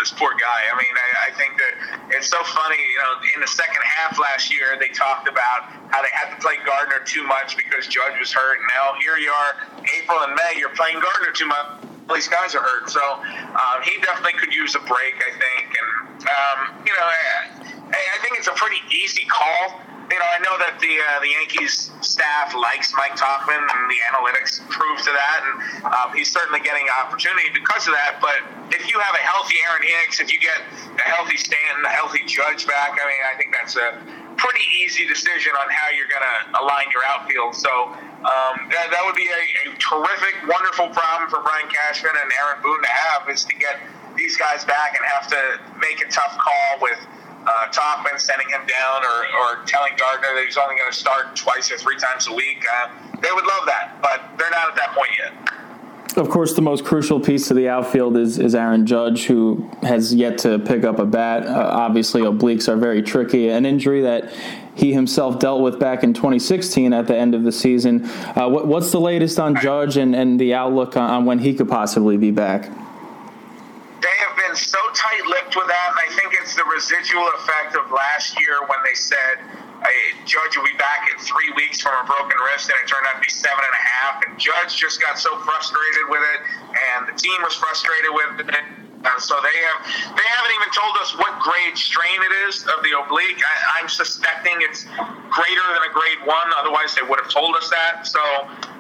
[0.02, 0.66] This poor guy.
[0.66, 1.74] I mean, I, I think that
[2.18, 2.82] it's so funny.
[2.82, 6.42] You know, in the second half last year, they talked about how they had to
[6.42, 8.58] play Gardner too much because Judge was hurt.
[8.74, 9.62] Now here you are,
[10.02, 12.90] April and May, you're playing Gardner too much these guys are hurt.
[12.90, 15.70] So um, he definitely could use a break, I think.
[15.72, 15.90] And
[16.28, 19.82] um, you know, I, I think it's a pretty easy call
[20.12, 24.00] you know, I know that the uh, the Yankees staff likes Mike Tauchman, and the
[24.12, 25.56] analytics prove to that, and
[25.88, 28.20] um, he's certainly getting opportunity because of that.
[28.20, 28.44] But
[28.76, 30.60] if you have a healthy Aaron Hicks, if you get
[31.00, 34.04] a healthy Stanton, a healthy Judge back, I mean, I think that's a
[34.36, 37.56] pretty easy decision on how you're going to align your outfield.
[37.56, 37.94] So
[38.26, 42.60] um, that, that would be a, a terrific, wonderful problem for Brian Cashman and Aaron
[42.60, 43.80] Boone to have is to get
[44.18, 45.42] these guys back and have to
[45.80, 47.00] make a tough call with
[47.46, 51.36] uh, Tauchman sending him down or, or telling Gardner that he's only going to start
[51.36, 52.64] twice or three times a week.
[52.72, 52.90] Uh,
[53.22, 55.52] they would love that, but they're not at that point yet.
[56.18, 60.14] Of course, the most crucial piece to the outfield is, is Aaron Judge, who has
[60.14, 61.46] yet to pick up a bat.
[61.48, 63.48] Uh, obviously, obliques are very tricky.
[63.48, 64.34] An injury that
[64.76, 68.04] he himself dealt with back in 2016 at the end of the season.
[68.36, 71.54] Uh, what, what's the latest on Judge and, and the outlook on, on when he
[71.54, 72.70] could possibly be back?
[74.52, 78.60] Been so tight-lipped with that, and I think it's the residual effect of last year
[78.68, 79.40] when they said
[79.80, 83.08] hey, Judge will be back in three weeks from a broken wrist, and it turned
[83.08, 84.16] out to be seven and a half.
[84.28, 88.66] And Judge just got so frustrated with it, and the team was frustrated with it.
[89.08, 89.80] Uh, so they have
[90.20, 93.40] they haven't even told us what grade strain it is of the oblique.
[93.80, 94.84] I, am suspecting it's
[95.32, 96.52] greater than a grade one.
[96.60, 98.04] Otherwise, they would have told us that.
[98.04, 98.20] So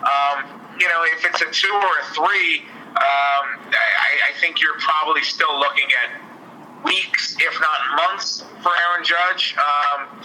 [0.04, 4.76] um, you know, if it's a two or a three um, I, I think you're
[4.84, 6.20] probably still looking at
[6.84, 9.56] weeks, if not months, for Aaron Judge.
[9.56, 10.20] Um,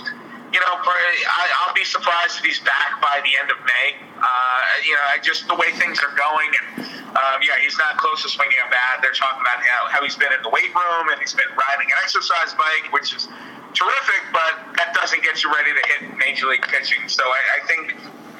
[0.51, 4.03] you know, I, will be surprised if he's back by the end of May.
[4.19, 6.66] Uh, you know, just the way things are going, and
[7.14, 8.99] um, yeah, he's not close to swinging a bat.
[8.99, 11.87] They're talking about how, how he's been in the weight room and he's been riding
[11.87, 13.31] an exercise bike, which is
[13.79, 17.07] terrific, but that doesn't get you ready to hit major league pitching.
[17.07, 17.95] So I, I think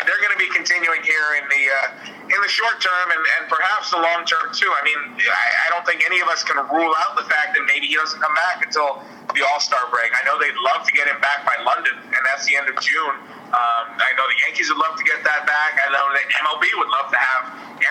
[0.07, 3.43] they're going to be continuing here in the uh, in the short term and, and
[3.47, 4.71] perhaps the long term too.
[4.71, 7.63] I mean, I, I don't think any of us can rule out the fact that
[7.71, 9.03] maybe he doesn't come back until
[9.35, 10.11] the All Star break.
[10.15, 12.79] I know they'd love to get him back by London, and that's the end of
[12.83, 13.15] June.
[13.47, 15.79] Um, I know the Yankees would love to get that back.
[15.79, 17.43] I know that MLB would love to have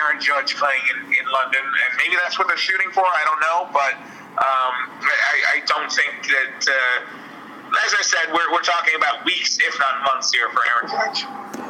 [0.04, 3.04] Aaron Judge playing in, in London, and maybe that's what they're shooting for.
[3.04, 3.94] I don't know, but
[4.36, 6.60] um, I, I don't think that.
[6.68, 7.24] Uh,
[7.66, 11.65] as I said, we're, we're talking about weeks, if not months, here for Aaron Judge.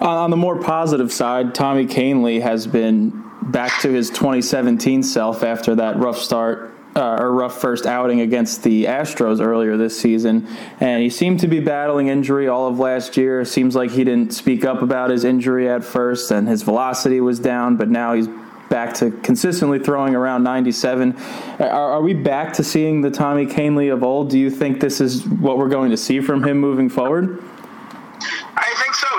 [0.00, 5.74] On the more positive side, Tommy Kahnle has been back to his 2017 self after
[5.76, 10.48] that rough start uh, or rough first outing against the Astros earlier this season,
[10.80, 13.44] and he seemed to be battling injury all of last year.
[13.44, 17.38] Seems like he didn't speak up about his injury at first, and his velocity was
[17.38, 18.28] down, but now he's
[18.68, 21.16] back to consistently throwing around 97.
[21.60, 24.30] Are, are we back to seeing the Tommy Kahnle of old?
[24.30, 27.42] Do you think this is what we're going to see from him moving forward?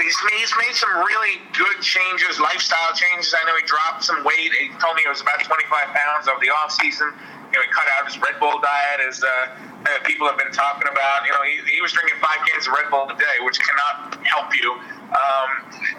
[0.08, 3.36] He's made, he's made some really good changes, lifestyle changes.
[3.36, 4.56] I know he dropped some weight.
[4.56, 7.12] He told me it was about 25 pounds over the off season.
[7.52, 10.56] You know, he cut out his Red Bull diet, as uh, uh, people have been
[10.56, 11.28] talking about.
[11.28, 14.16] You know, he, he was drinking five cans of Red Bull a day, which cannot
[14.24, 14.80] help you.
[15.12, 15.50] Um,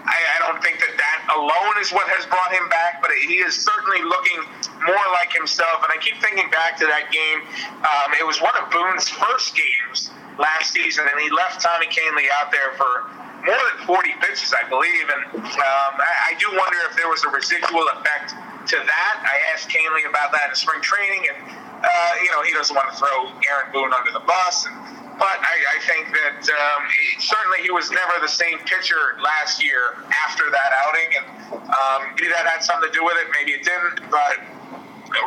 [0.09, 3.45] I, I don't think that that alone is what has brought him back, but he
[3.45, 4.41] is certainly looking
[4.89, 5.85] more like himself.
[5.85, 7.45] And I keep thinking back to that game.
[7.85, 10.09] Um, it was one of Boone's first games
[10.41, 14.69] last season, and he left Tommy Kahnle out there for more than 40 pitches, I
[14.69, 15.07] believe.
[15.09, 19.15] And um, I, I, do wonder if there was a residual effect to that.
[19.25, 21.39] I asked Kahnle about that in spring training, and
[21.81, 24.69] uh, you know he doesn't want to throw Aaron Boone under the bus.
[24.69, 24.77] And,
[25.17, 29.65] but I, I think that um, he, certainly he was never the same pitcher last
[29.65, 31.27] year after that outing, and
[31.73, 33.33] um, maybe that had something to do with it.
[33.33, 34.45] Maybe it didn't, but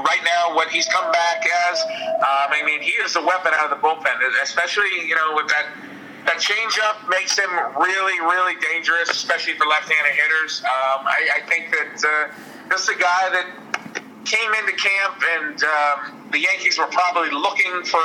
[0.06, 1.82] right now what he's come back as.
[2.22, 4.14] Um, I mean, he is a weapon out of the bullpen,
[4.46, 5.91] especially you know with that
[6.42, 10.62] changeup makes him really, really dangerous, especially for left-handed hitters.
[10.66, 12.34] Um, I, I, think that uh,
[12.70, 13.48] this is a guy that
[14.26, 18.02] came into camp, and um, the Yankees were probably looking for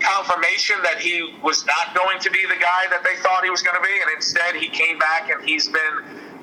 [0.00, 3.62] confirmation that he was not going to be the guy that they thought he was
[3.62, 5.94] going to be, and instead he came back and he's been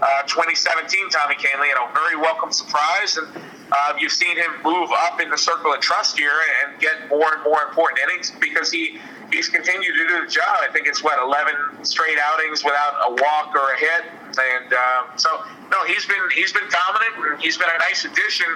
[0.02, 3.17] uh, 2017 Tommy Kahnle, and a very welcome surprise.
[3.17, 3.28] And
[3.71, 6.32] uh, you've seen him move up in the circle of trust here
[6.63, 8.99] and get more and more important innings because he
[9.32, 10.62] he's continued to do the job.
[10.62, 14.04] I think it's what 11 straight outings without a walk or a hit,
[14.38, 15.30] and uh, so
[15.71, 17.34] no, he's been he's been dominant.
[17.34, 18.47] And he's been a nice addition,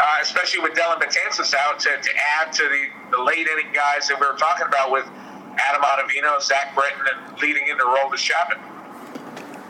[0.00, 4.08] uh, especially with Dellin Betances out to, to add to the, the late inning guys
[4.08, 5.04] that we were talking about with
[5.60, 8.73] Adam Ottavino, Zach Britton, and leading into Aroldis Chapman.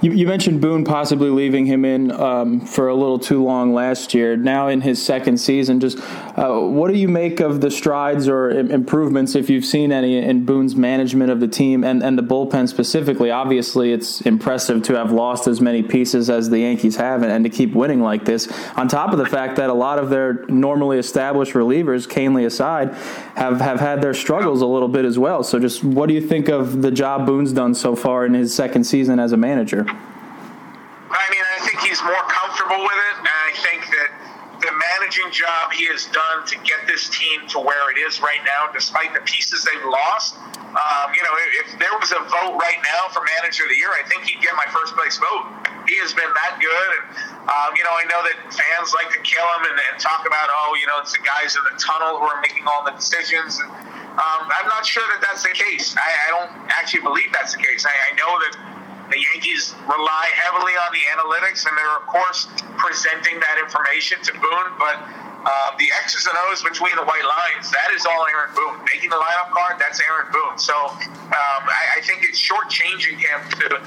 [0.04, 4.12] You, you, mentioned Boone possibly leaving him in um, for a little too long last
[4.12, 4.36] year.
[4.36, 5.98] Now in his second season, just
[6.36, 10.44] uh, what do you make of the strides or improvements, if you've seen any, in
[10.44, 13.30] Boone's management of the team and, and the bullpen specifically?
[13.30, 17.44] Obviously, it's impressive to have lost as many pieces as the Yankees have and, and
[17.44, 18.48] to keep winning like this.
[18.76, 22.94] On top of the fact that a lot of their normally established relievers, Kahnle aside,
[23.36, 25.44] have, have had their struggles a little bit as well.
[25.44, 28.52] So, just what do you think of the job Boone's done so far in his
[28.52, 29.86] second season as a manager?
[29.88, 34.23] I mean, I think he's more comfortable with it, and I think that
[34.64, 38.40] the managing job he has done to get this team to where it is right
[38.44, 40.36] now, despite the pieces they've lost.
[40.74, 43.78] Um, you know, if, if there was a vote right now for manager of the
[43.78, 45.46] year, I think he'd get my first place vote.
[45.86, 47.04] He has been that good, and
[47.46, 50.48] um, you know, I know that fans like to kill him and, and talk about,
[50.48, 53.60] oh, you know, it's the guys in the tunnel who are making all the decisions.
[53.60, 53.68] And
[54.16, 55.94] um, I'm not sure that that's the case.
[55.94, 57.84] I, I don't actually believe that's the case.
[57.84, 58.73] I, I know that
[59.14, 64.32] the Yankees rely heavily on the analytics, and they're, of course, presenting that information to
[64.34, 64.70] Boone.
[64.74, 64.98] But
[65.46, 68.82] uh, the X's and O's between the white lines, that is all Aaron Boone.
[68.90, 70.58] Making the lineup card, that's Aaron Boone.
[70.58, 73.78] So um, I, I, think it's shortchanging him to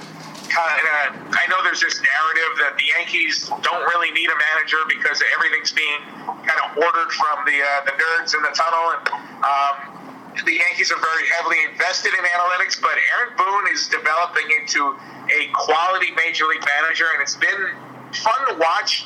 [0.48, 1.36] kind of.
[1.36, 5.76] I know there's this narrative that the Yankees don't really need a manager because everything's
[5.76, 8.96] being kind of ordered from the uh, the nerds in the tunnel.
[8.96, 9.04] And
[9.44, 9.97] um,
[10.46, 14.98] the Yankees are very heavily invested in analytics, but Aaron Boone is developing into
[15.32, 17.74] a quality major league manager, and it's been
[18.14, 19.06] fun to watch,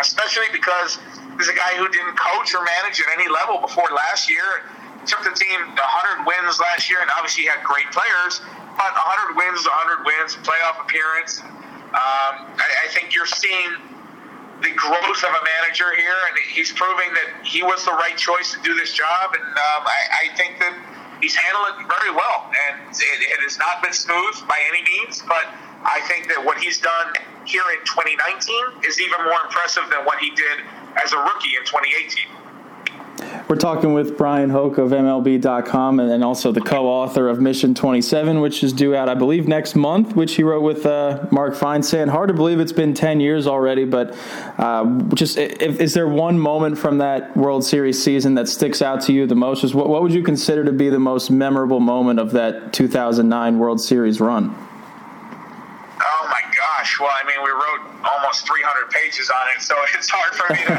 [0.00, 0.98] especially because
[1.38, 4.66] he's a guy who didn't coach or manage at any level before last year.
[5.06, 8.42] Took the team 100 wins last year, and obviously had great players,
[8.74, 11.40] but 100 wins, 100 wins, playoff appearance.
[11.94, 13.78] Um, I, I think you're seeing
[14.62, 18.52] the growth of a manager here, and he's proving that he was the right choice
[18.52, 19.34] to do this job.
[19.34, 20.72] And um, I, I, think that
[21.20, 22.48] he's handled it very well.
[22.48, 25.52] And it, it, has not been smooth by any means, but
[25.84, 27.12] I think that what he's done
[27.44, 30.64] here in 2019 is even more impressive than what he did
[31.04, 32.45] as a rookie in 2018.
[33.48, 38.40] We're talking with Bryan Hoch of MLB.com and also the co author of Mission 27,
[38.40, 42.08] which is due out, I believe, next month, which he wrote with uh, Mark Feinsand.
[42.08, 44.16] Hard to believe it's been 10 years already, but
[44.58, 49.00] uh, just if, is there one moment from that World Series season that sticks out
[49.02, 49.60] to you the most?
[49.60, 53.58] Just what, what would you consider to be the most memorable moment of that 2009
[53.60, 54.65] World Series run?
[56.86, 57.00] Gosh!
[57.00, 60.62] Well, I mean, we wrote almost 300 pages on it, so it's hard for me
[60.70, 60.78] to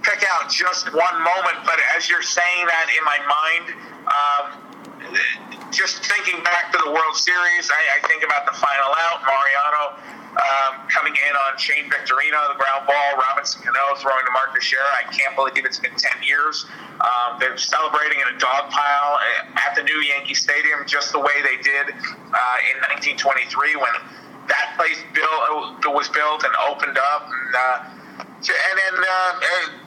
[0.06, 3.66] pick out just one moment, but as you're saying that in my mind,
[4.06, 4.46] um,
[5.74, 9.98] just thinking back to the World Series, I, I think about the final out, Mariano
[10.38, 14.86] um, coming in on Shane Victorino, the ground ball, Robinson Cano throwing to Mark Teixeira.
[14.94, 16.66] I can't believe it's been 10 years.
[17.02, 19.18] Um, they're celebrating in a dog pile
[19.58, 22.78] at the new Yankee Stadium, just the way they did uh, in
[23.18, 23.94] 1923 when
[24.48, 27.28] that place built, was built and opened up.
[27.28, 27.98] And, uh,
[28.38, 29.32] and then uh,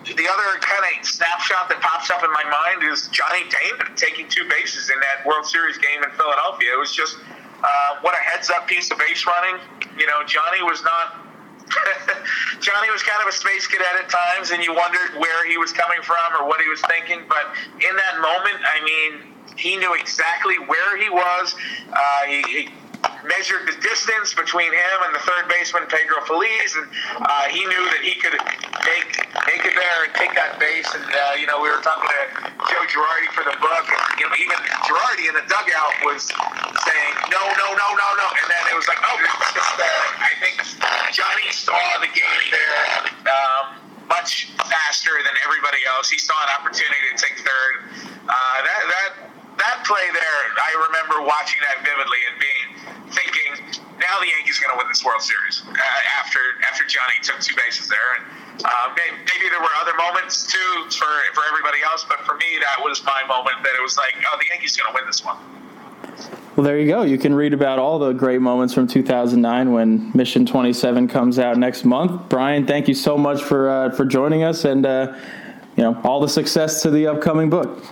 [0.05, 4.27] the other kind of snapshot that pops up in my mind is Johnny Damon taking
[4.27, 6.75] two bases in that World Series game in Philadelphia.
[6.75, 7.17] It was just
[7.63, 9.61] uh, what a heads up piece of base running.
[9.97, 11.23] You know, Johnny was not.
[12.59, 15.71] Johnny was kind of a space cadet at times, and you wondered where he was
[15.71, 17.23] coming from or what he was thinking.
[17.29, 21.55] But in that moment, I mean, he knew exactly where he was.
[21.87, 22.69] Uh, he, he
[23.25, 26.87] measured the distance between him and the third baseman Pedro Feliz, and
[27.21, 28.37] uh, he knew that he could
[28.85, 29.09] make
[29.47, 30.89] make it there and take that base.
[30.93, 32.21] And uh, you know, we were talking to
[32.69, 37.13] Joe Girardi for the book, and you know, even Girardi in the dugout was saying
[37.29, 39.17] no, no, no, no, no, and then it was like, oh,
[55.21, 57.97] World Series uh, after after Johnny took two bases there.
[58.17, 58.25] And
[58.65, 62.59] uh, maybe, maybe, there were other moments too for for everybody else, but for me
[62.59, 65.23] that was my moment that it was like, oh, the Yankees going to win this
[65.23, 65.37] one.
[66.55, 67.03] Well, there you go.
[67.03, 71.57] You can read about all the great moments from 2009 when Mission 27 comes out
[71.57, 72.29] next month.
[72.29, 75.15] Brian, thank you so much for uh, for joining us, and uh,
[75.75, 77.83] you know all the success to the upcoming book.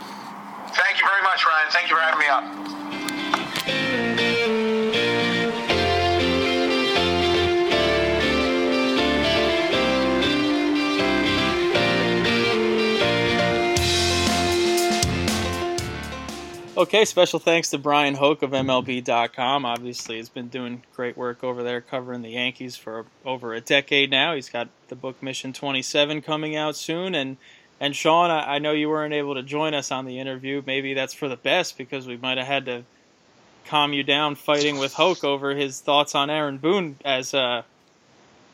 [16.80, 19.65] Okay, special thanks to Bryan Hoch of MLB.com.
[19.65, 24.09] Obviously, he's been doing great work over there covering the Yankees for over a decade
[24.09, 24.34] now.
[24.34, 27.15] He's got the book Mission 27 coming out soon.
[27.15, 27.36] And,
[27.82, 30.63] and Sean, I, I know you weren't able to join us on the interview.
[30.65, 32.84] Maybe that's for the best because we might have had to
[33.65, 37.63] calm you down fighting with Hoch over his thoughts on Aaron Boone as uh,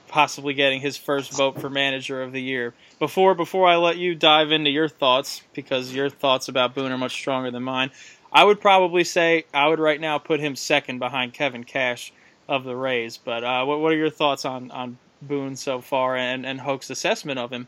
[0.08, 2.74] possibly getting his first vote for manager of the year.
[3.00, 6.98] Before before I let you dive into your thoughts, because your thoughts about Boone are
[6.98, 7.92] much stronger than mine,
[8.36, 12.12] I would probably say I would right now put him second behind Kevin Cash
[12.50, 13.18] of the Rays.
[13.18, 16.90] But uh, what what are your thoughts on on Boone so far and and Hoch's
[16.90, 17.68] assessment of him?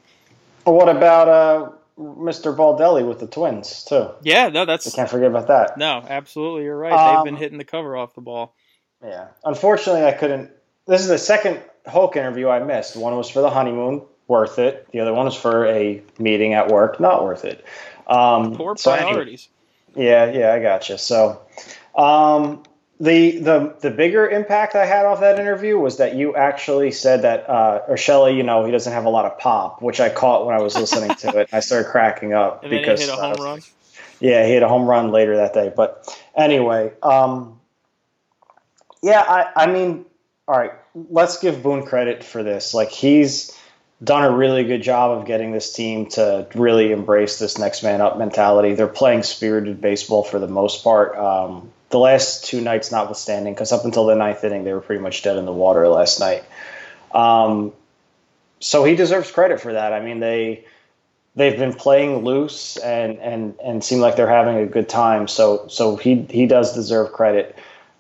[0.66, 2.54] What about uh, Mr.
[2.54, 4.10] Baldelli with the Twins too?
[4.22, 5.78] Yeah, no, that's I can't forget about that.
[5.78, 6.92] No, absolutely, you're right.
[6.92, 8.54] Um, They've been hitting the cover off the ball.
[9.02, 10.52] Yeah, unfortunately, I couldn't.
[10.86, 12.98] This is the second Hoch interview I missed.
[12.98, 14.86] One was for the honeymoon, worth it.
[14.92, 17.64] The other one was for a meeting at work, not worth it.
[18.06, 19.48] Um, Poor so priorities.
[19.48, 19.57] Anyway,
[19.98, 20.98] yeah, yeah, I got you.
[20.98, 21.42] So,
[21.96, 22.64] um,
[23.00, 27.22] the the the bigger impact I had off that interview was that you actually said
[27.22, 30.46] that uh, Urshela, you know, he doesn't have a lot of pop, which I caught
[30.46, 31.50] when I was listening to it.
[31.54, 33.62] I started cracking up and because hit a home uh, run.
[34.20, 35.72] yeah, he hit a home run later that day.
[35.76, 37.60] But anyway, um,
[39.04, 40.06] yeah, I, I mean,
[40.48, 42.74] all right, let's give Boone credit for this.
[42.74, 43.57] Like he's
[44.04, 48.02] done a really good job of getting this team to really embrace this next man
[48.02, 48.76] up mentality.
[48.76, 51.18] They're playing spirited baseball for the most part.
[51.18, 55.02] Um, the last two nights notwithstanding, because up until the ninth inning, they were pretty
[55.02, 56.44] much dead in the water last night.
[57.12, 57.74] Um,
[58.60, 59.94] so he deserves credit for that.
[59.94, 60.66] I mean, they
[61.36, 65.28] they've been playing loose and and and seem like they're having a good time.
[65.28, 67.56] So so he he does deserve credit.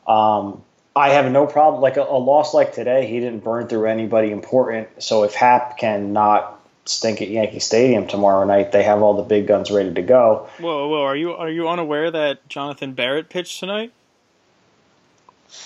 [0.06, 0.64] Um,
[0.98, 3.06] I have no problem like a, a, loss like today.
[3.06, 4.88] He didn't burn through anybody important.
[5.04, 9.22] So if Happ can not stink at Yankee Stadium tomorrow night, they have all the
[9.22, 10.50] big guns ready to go.
[10.60, 11.04] Whoa, whoa!
[11.04, 13.92] Are you are you unaware that Jonathan Barrett pitched tonight?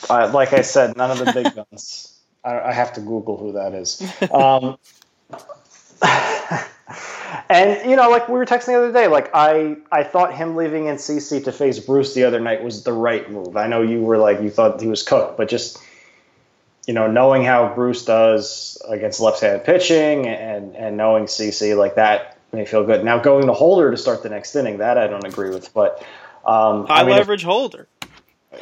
[0.09, 2.19] Uh, like I said, none of the big guns.
[2.43, 4.01] I, I, have to Google who that is.
[4.31, 4.77] Um,
[7.51, 10.55] and you know, like we were texting the other day, like I I thought him
[10.55, 13.57] leaving in CC to face Bruce the other night was the right move.
[13.57, 15.77] I know you were like you thought he was cooked, but just
[16.87, 22.37] you know, knowing how Bruce does against left-handed pitching and and knowing CC like that
[22.53, 23.03] may feel good.
[23.03, 26.03] Now going to Holder to start the next inning, that I don't agree with, but
[26.45, 27.87] um, high I mean, leverage if, Holder.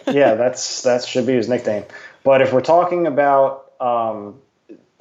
[0.07, 1.85] yeah, that's that should be his nickname.
[2.23, 4.39] But if we're talking about um,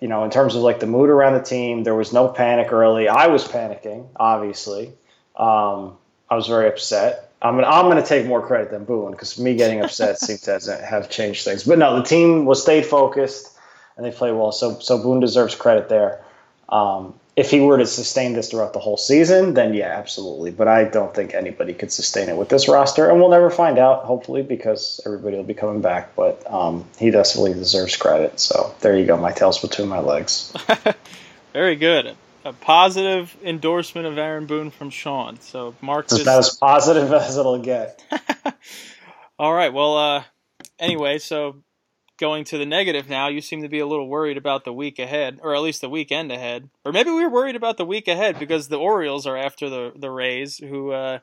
[0.00, 2.72] you know, in terms of like the mood around the team, there was no panic
[2.72, 3.08] early.
[3.08, 4.92] I was panicking, obviously.
[5.36, 5.96] Um,
[6.28, 7.32] I was very upset.
[7.40, 10.42] I'm gonna, I'm going to take more credit than Boone because me getting upset seems
[10.42, 11.64] to have changed things.
[11.64, 13.56] But no, the team was stayed focused
[13.96, 14.52] and they played well.
[14.52, 16.24] So so Boone deserves credit there.
[16.68, 20.50] Um, if he were to sustain this throughout the whole season, then yeah, absolutely.
[20.50, 23.78] But I don't think anybody could sustain it with this roster, and we'll never find
[23.78, 26.16] out, hopefully, because everybody will be coming back.
[26.16, 28.40] But um, he definitely deserves credit.
[28.40, 30.52] So there you go, my tail's between my legs.
[31.52, 32.16] Very good.
[32.44, 35.38] A positive endorsement of Aaron Boone from Sean.
[35.40, 38.02] So mark it's about as positive as it'll get.
[39.38, 39.72] All right.
[39.72, 40.24] Well, uh,
[40.80, 41.62] anyway, so
[42.18, 44.98] going to the negative now, you seem to be a little worried about the week
[44.98, 46.68] ahead, or at least the weekend ahead.
[46.84, 49.92] Or maybe we are worried about the week ahead because the Orioles are after the
[49.96, 51.20] the Rays, who, uh,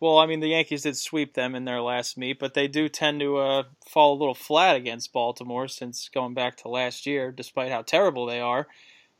[0.00, 2.88] well, I mean, the Yankees did sweep them in their last meet, but they do
[2.88, 7.30] tend to uh, fall a little flat against Baltimore since going back to last year,
[7.30, 8.66] despite how terrible they are.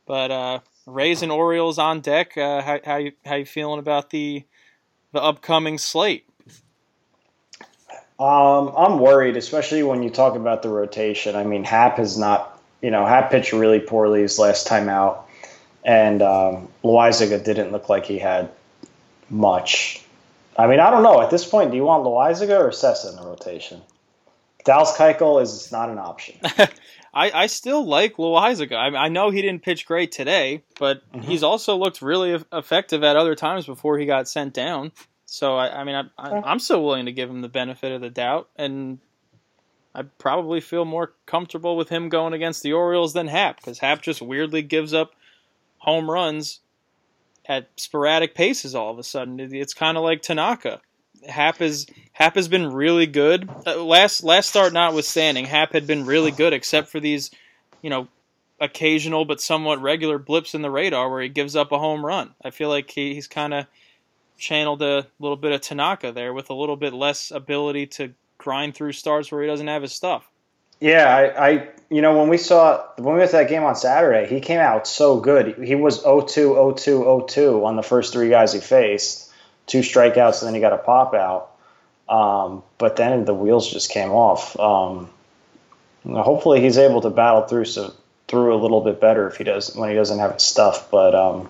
[0.07, 2.37] But uh, Rays and Orioles on deck.
[2.37, 4.45] Uh, how how you how you feeling about the
[5.12, 6.26] the upcoming slate?
[8.18, 11.34] Um, I'm worried, especially when you talk about the rotation.
[11.34, 15.28] I mean, Happ has not, you know, Happ pitched really poorly his last time out,
[15.84, 18.50] and um, Loaisiga didn't look like he had
[19.28, 20.04] much.
[20.56, 21.20] I mean, I don't know.
[21.20, 23.80] At this point, do you want Loaisiga or Sessa in the rotation?
[24.64, 26.36] Dallas Keuchel is not an option.
[27.14, 28.74] I, I still like Loaisiga.
[28.74, 31.22] I, I know he didn't pitch great today, but mm-hmm.
[31.22, 34.92] he's also looked really effective at other times before he got sent down.
[35.33, 38.03] So I, I mean, I, I, I'm still willing to give him the benefit of
[38.03, 38.99] the doubt, and
[39.95, 44.03] I probably feel more comfortable with him going against the Orioles than Happ because Happ
[44.03, 45.14] just weirdly gives up
[45.78, 46.61] home runs
[47.47, 49.41] at sporadic paces all of a sudden.
[49.41, 50.83] It's kind of like Tanaka.
[51.26, 53.49] Happ is Happ has been really good.
[53.66, 57.30] Uh, last last start notwithstanding, Happ had been really good except for these,
[57.80, 58.07] you know,
[58.61, 62.35] occasional but somewhat regular blips in the radar where he gives up a home run.
[62.45, 63.66] I feel like he, he's kind of
[64.43, 68.74] channeled a little bit of Tanaka there with a little bit less ability to grind
[68.74, 70.28] through starts where he doesn't have his stuff.
[70.80, 73.76] Yeah, I, I, you know, when we saw when we went to that game on
[73.76, 75.64] Saturday, he came out so good.
[75.64, 79.30] He was 0-2, 0-2, 0-2 on the first three guys he faced,
[79.68, 81.53] two strikeouts, and then he got a pop out.
[82.09, 84.59] Um, but then the wheels just came off.
[84.59, 85.09] Um,
[86.05, 87.95] hopefully, he's able to battle through so
[88.26, 90.90] through a little bit better if he does when he doesn't have his stuff.
[90.90, 91.49] But um,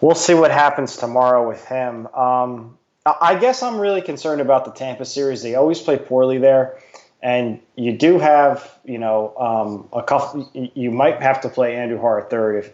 [0.00, 2.06] we'll see what happens tomorrow with him.
[2.08, 5.42] Um, I guess I'm really concerned about the Tampa series.
[5.42, 6.76] They always play poorly there,
[7.22, 10.50] and you do have, you know, um, a couple.
[10.52, 12.72] You might have to play Andujar at third if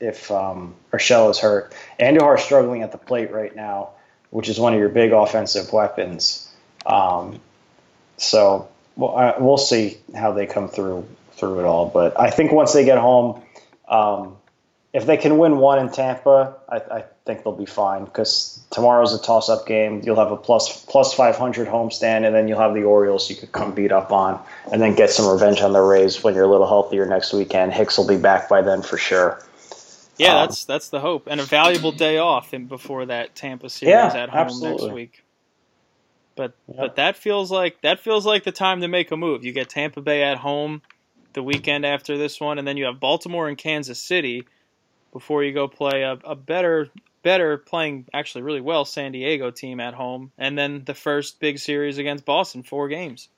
[0.00, 1.74] if um, Urshela is hurt.
[2.00, 3.90] Andujar is struggling at the plate right now,
[4.30, 6.50] which is one of your big offensive weapons.
[6.86, 7.40] Um,
[8.16, 11.90] so well, I, we'll see how they come through through it all.
[11.90, 13.42] But I think once they get home,
[13.86, 14.36] um,
[14.92, 19.12] if they can win one in Tampa, I, I think they'll be fine because tomorrow's
[19.14, 20.00] a toss-up game.
[20.04, 23.52] You'll have a plus plus 500 homestand, and then you'll have the Orioles you could
[23.52, 26.50] come beat up on, and then get some revenge on the Rays when you're a
[26.50, 27.72] little healthier next weekend.
[27.72, 29.42] Hicks will be back by then for sure.
[30.16, 33.68] Yeah, um, that's that's the hope, and a valuable day off in, before that Tampa
[33.68, 34.86] series yeah, at home absolutely.
[34.86, 35.24] next week.
[36.34, 36.76] But yep.
[36.78, 39.44] but that feels like that feels like the time to make a move.
[39.44, 40.80] You get Tampa Bay at home
[41.34, 44.46] the weekend after this one, and then you have Baltimore and Kansas City
[45.18, 46.88] before you go play a, a better
[47.24, 51.58] better playing actually really well San Diego team at home, and then the first big
[51.58, 53.28] series against Boston, four games.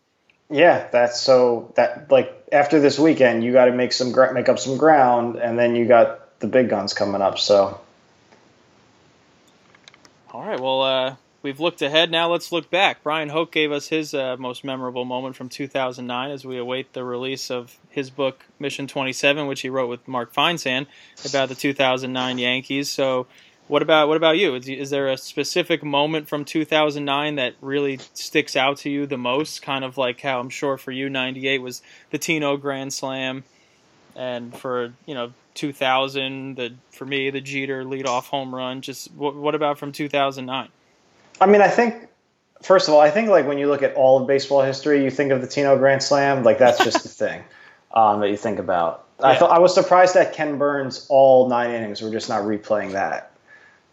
[0.51, 4.59] Yeah, that's so that like after this weekend, you got to make some make up
[4.59, 7.39] some ground, and then you got the big guns coming up.
[7.39, 7.81] So,
[10.35, 12.11] all right, well, uh, we've looked ahead.
[12.11, 13.03] Now let's look back.
[13.03, 17.05] Bryan Hoch gave us his uh, most memorable moment from 2009 as we await the
[17.05, 20.87] release of his book Mission 27, which he wrote with Mark Feinsand
[21.25, 22.91] about the 2009 Yankees.
[22.91, 23.27] So,
[23.69, 24.57] what about what about you?
[24.57, 29.17] Is, is there a specific moment from 2009 that really sticks out to you the
[29.17, 29.63] most?
[29.63, 31.81] Kind of like how I'm sure for you 98 was
[32.11, 33.45] the Tino Grand Slam,
[34.17, 38.81] and for you know 2000 the for me the Jeter leadoff home run.
[38.81, 40.69] Just what, what about from 2009?
[41.41, 42.09] I mean, I think
[42.63, 45.11] first of all, I think like when you look at all of baseball history, you
[45.11, 47.43] think of the Tino Grand Slam, like that's just the thing
[47.93, 49.07] um, that you think about.
[49.21, 49.29] Yeah.
[49.29, 52.93] I thought I was surprised that Ken Burns all nine innings were just not replaying
[52.93, 53.33] that.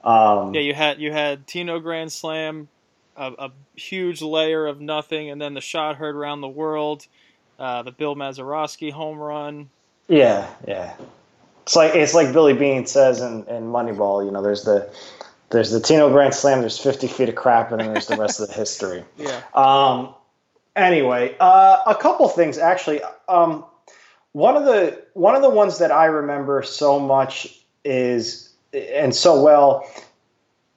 [0.03, 2.69] Um, yeah, you had you had Tino Grand Slam,
[3.17, 7.05] a, a, huge layer of nothing, and then the shot heard around the world,
[7.59, 9.69] uh, the Bill Mazeroski home run.
[10.07, 10.95] Yeah, yeah.
[11.63, 14.23] It's like it's like Billy Beane says in, in Moneyball.
[14.23, 14.89] You know, there's the
[15.49, 16.61] there's the Tino Grand Slam.
[16.61, 19.03] There's 50 feet of crap, and then there's the rest of the history.
[19.17, 19.41] Yeah.
[19.53, 20.13] Um.
[20.75, 23.01] Anyway, uh, a couple things actually.
[23.27, 23.65] Um,
[24.33, 29.41] one of the one of the ones that I remember so much is and so
[29.41, 29.89] well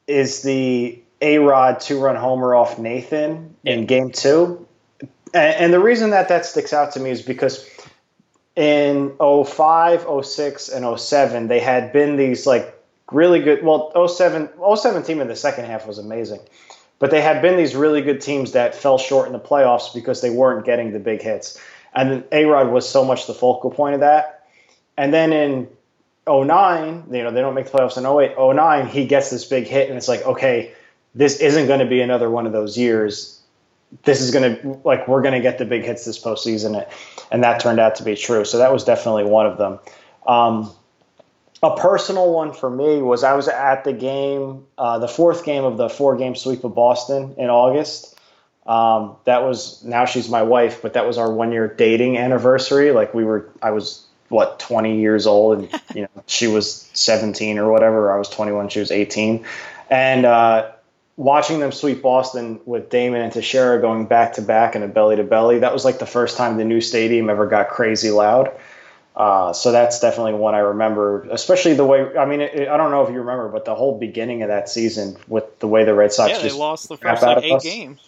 [0.06, 3.74] is the A Rod two run homer off Nathan yeah.
[3.74, 4.66] in Game Two,
[5.34, 7.68] and, and the reason that that sticks out to me is because
[8.56, 12.79] in 05, 06, and 07, they had been these like
[13.10, 13.62] really good.
[13.62, 16.40] Well, 07, 07 team in the second half was amazing,
[16.98, 20.20] but they had been these really good teams that fell short in the playoffs because
[20.20, 21.60] they weren't getting the big hits.
[21.94, 24.46] And A Rod was so much the focal point of that.
[24.96, 25.68] And then in
[26.28, 29.66] 09, you know, they don't make the playoffs in 08, 09, he gets this big
[29.66, 30.72] hit, and it's like, okay,
[31.14, 33.40] this isn't going to be another one of those years.
[34.04, 36.86] This is going to, like, we're going to get the big hits this postseason.
[37.32, 38.44] And that turned out to be true.
[38.44, 39.80] So that was definitely one of them.
[40.26, 40.72] Um,
[41.62, 45.64] a personal one for me was I was at the game, uh, the fourth game
[45.64, 48.18] of the four game sweep of Boston in August.
[48.66, 52.92] Um, that was now she's my wife, but that was our one year dating anniversary.
[52.92, 57.58] Like we were, I was what 20 years old, and you know she was 17
[57.58, 58.12] or whatever.
[58.12, 59.44] I was 21, she was 18,
[59.90, 60.70] and uh,
[61.16, 65.16] watching them sweep Boston with Damon and Teixeira going back to back in a belly
[65.16, 65.58] to belly.
[65.58, 68.50] That was like the first time the new stadium ever got crazy loud.
[69.14, 72.16] Uh, so that's definitely one I remember, especially the way.
[72.16, 74.68] I mean, it, I don't know if you remember, but the whole beginning of that
[74.68, 77.62] season with the way the Red Sox yeah, just lost the first like eight us.
[77.62, 78.00] games.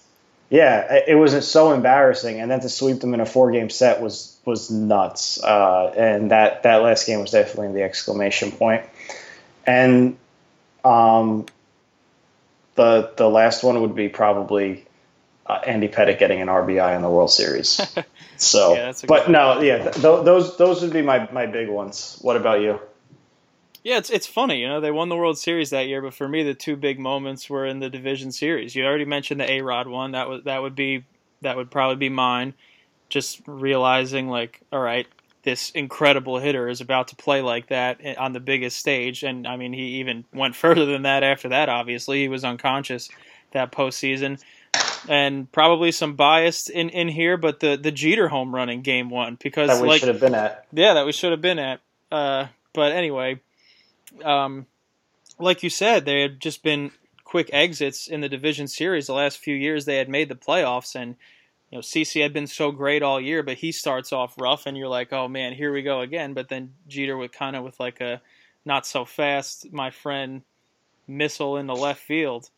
[0.48, 4.38] Yeah, it was so embarrassing, and then to sweep them in a four-game set was
[4.44, 5.42] was nuts.
[5.42, 8.84] Uh, and that that last game was definitely the exclamation point.
[9.66, 10.18] And
[10.84, 11.46] um,
[12.74, 14.84] the the last one would be probably
[15.52, 17.80] uh, Andy Pettitte getting an RBI in the World Series.
[18.38, 22.18] So, yeah, but no, yeah, th- those those would be my my big ones.
[22.22, 22.80] What about you?
[23.84, 26.28] Yeah, it's it's funny, you know, they won the World Series that year, but for
[26.28, 28.74] me, the two big moments were in the division series.
[28.74, 30.12] You already mentioned the A Rod one.
[30.12, 31.04] That was that would be
[31.42, 32.54] that would probably be mine.
[33.10, 35.06] Just realizing, like, all right,
[35.44, 39.56] this incredible hitter is about to play like that on the biggest stage, and I
[39.56, 41.68] mean, he even went further than that after that.
[41.68, 43.08] Obviously, he was unconscious
[43.52, 44.40] that postseason
[45.08, 49.10] and probably some bias in, in here, but the, the Jeter home run in game
[49.10, 50.66] one because that we like, should have been at.
[50.72, 51.80] Yeah, that we should have been at.
[52.10, 53.40] Uh, but anyway,
[54.24, 54.66] um,
[55.38, 56.92] like you said, there had just been
[57.24, 59.84] quick exits in the division series the last few years.
[59.84, 61.16] They had made the playoffs, and
[61.70, 64.76] you know CC had been so great all year, but he starts off rough, and
[64.76, 66.34] you're like, oh man, here we go again.
[66.34, 68.20] But then Jeter would kind of with like a
[68.64, 70.42] not so fast, my friend,
[71.08, 72.50] missile in the left field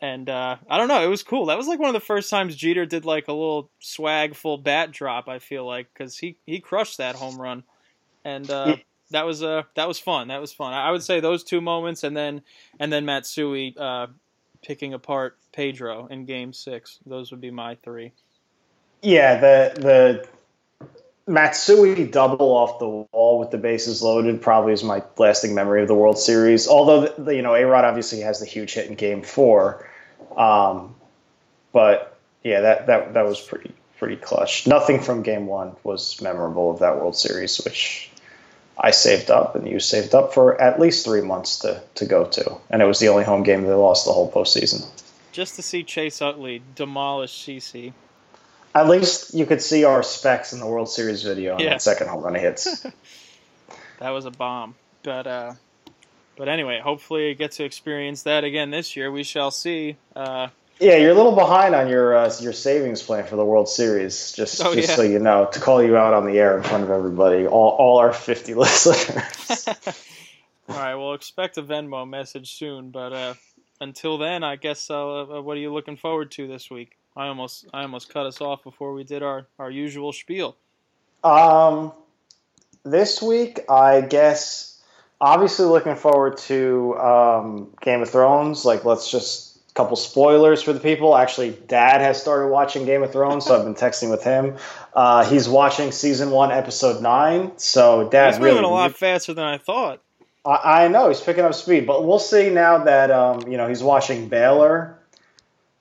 [0.00, 1.46] and uh, I don't know, it was cool.
[1.46, 4.58] That was like one of the first times Jeter did like a little swag full
[4.58, 5.28] bat drop.
[5.28, 7.64] I feel like because he he crushed that home run,
[8.24, 8.76] and uh,
[9.10, 10.28] that was uh that was fun.
[10.28, 10.72] That was fun.
[10.72, 12.42] I would say those two moments, and then
[12.78, 14.08] and then Matsui uh,
[14.62, 16.98] picking apart Pedro in Game Six.
[17.06, 18.12] Those would be my three.
[19.02, 20.28] Yeah, the the
[21.26, 25.88] Matsui double off the wall with the bases loaded probably is my lasting memory of
[25.88, 26.68] the World Series.
[26.68, 29.88] Although the, you know, A Rod obviously has the huge hit in Game Four,
[30.36, 30.94] um,
[31.72, 34.68] but yeah, that that that was pretty pretty clutch.
[34.68, 38.08] Nothing from Game One was memorable of that World Series, which
[38.78, 42.24] I saved up and you saved up for at least three months to to go
[42.24, 44.86] to, and it was the only home game they lost the whole postseason.
[45.32, 47.92] Just to see Chase Utley demolish CC.
[48.76, 51.70] At least you could see our specs in the World Series video on yeah.
[51.70, 52.82] that second home run he hits.
[54.00, 54.74] that was a bomb.
[55.02, 55.54] But uh,
[56.36, 59.10] but anyway, hopefully I get to experience that again this year.
[59.10, 59.96] We shall see.
[60.14, 60.48] Uh,
[60.78, 64.32] yeah, you're a little behind on your uh, your savings plan for the World Series.
[64.32, 64.94] Just oh, just yeah.
[64.96, 67.70] so you know, to call you out on the air in front of everybody, all
[67.70, 69.68] all our 50 listeners.
[70.68, 73.34] all right, we'll expect a Venmo message soon, but uh,
[73.80, 76.98] until then, I guess uh, uh, what are you looking forward to this week?
[77.16, 80.56] I almost I almost cut us off before we did our, our usual spiel.
[81.24, 81.92] Um,
[82.84, 84.80] this week, I guess,
[85.20, 88.64] obviously looking forward to um, Game of Thrones.
[88.64, 91.16] Like, let's just a couple spoilers for the people.
[91.16, 94.56] Actually, Dad has started watching Game of Thrones, so I've been texting with him.
[94.94, 97.52] Uh, he's watching season one, episode nine.
[97.56, 100.02] So, Dad, he's moving really, a lot faster than I thought.
[100.44, 103.68] I, I know he's picking up speed, but we'll see now that um, you know
[103.68, 104.96] he's watching Baelor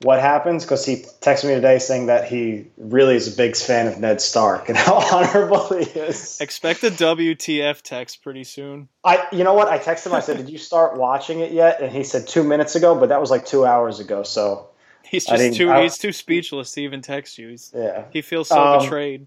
[0.05, 3.87] what happens because he texted me today saying that he really is a big fan
[3.87, 6.39] of Ned Stark and how honorable he is.
[6.39, 8.87] Expect a WTF text pretty soon.
[9.03, 9.67] I, you know what?
[9.67, 10.13] I texted him.
[10.13, 13.09] I said, "Did you start watching it yet?" And he said two minutes ago, but
[13.09, 14.21] that was like two hours ago.
[14.21, 14.69] So
[15.03, 17.49] he's just too I, he's too speechless to even text you.
[17.49, 19.25] He's, yeah, he feels so um, betrayed.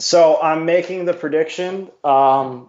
[0.00, 1.88] So I'm making the prediction.
[2.02, 2.68] Um,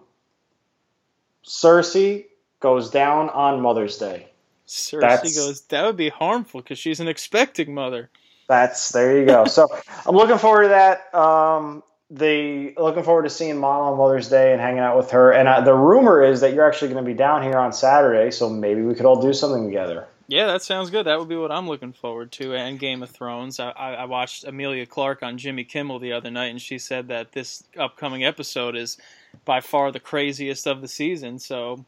[1.44, 2.26] Cersei
[2.60, 4.28] goes down on Mother's Day.
[4.66, 8.10] Cersei that's, goes, that would be harmful because she's an expecting mother.
[8.48, 9.44] That's there you go.
[9.46, 9.68] so
[10.06, 11.14] I'm looking forward to that.
[11.14, 15.32] Um, the looking forward to seeing Mom on Mother's Day and hanging out with her.
[15.32, 18.30] And uh, the rumor is that you're actually going to be down here on Saturday,
[18.30, 20.06] so maybe we could all do something together.
[20.28, 21.06] Yeah, that sounds good.
[21.06, 22.54] That would be what I'm looking forward to.
[22.54, 23.60] And Game of Thrones.
[23.60, 27.32] I, I watched Emilia Clarke on Jimmy Kimmel the other night, and she said that
[27.32, 28.98] this upcoming episode is
[29.44, 31.38] by far the craziest of the season.
[31.38, 31.84] So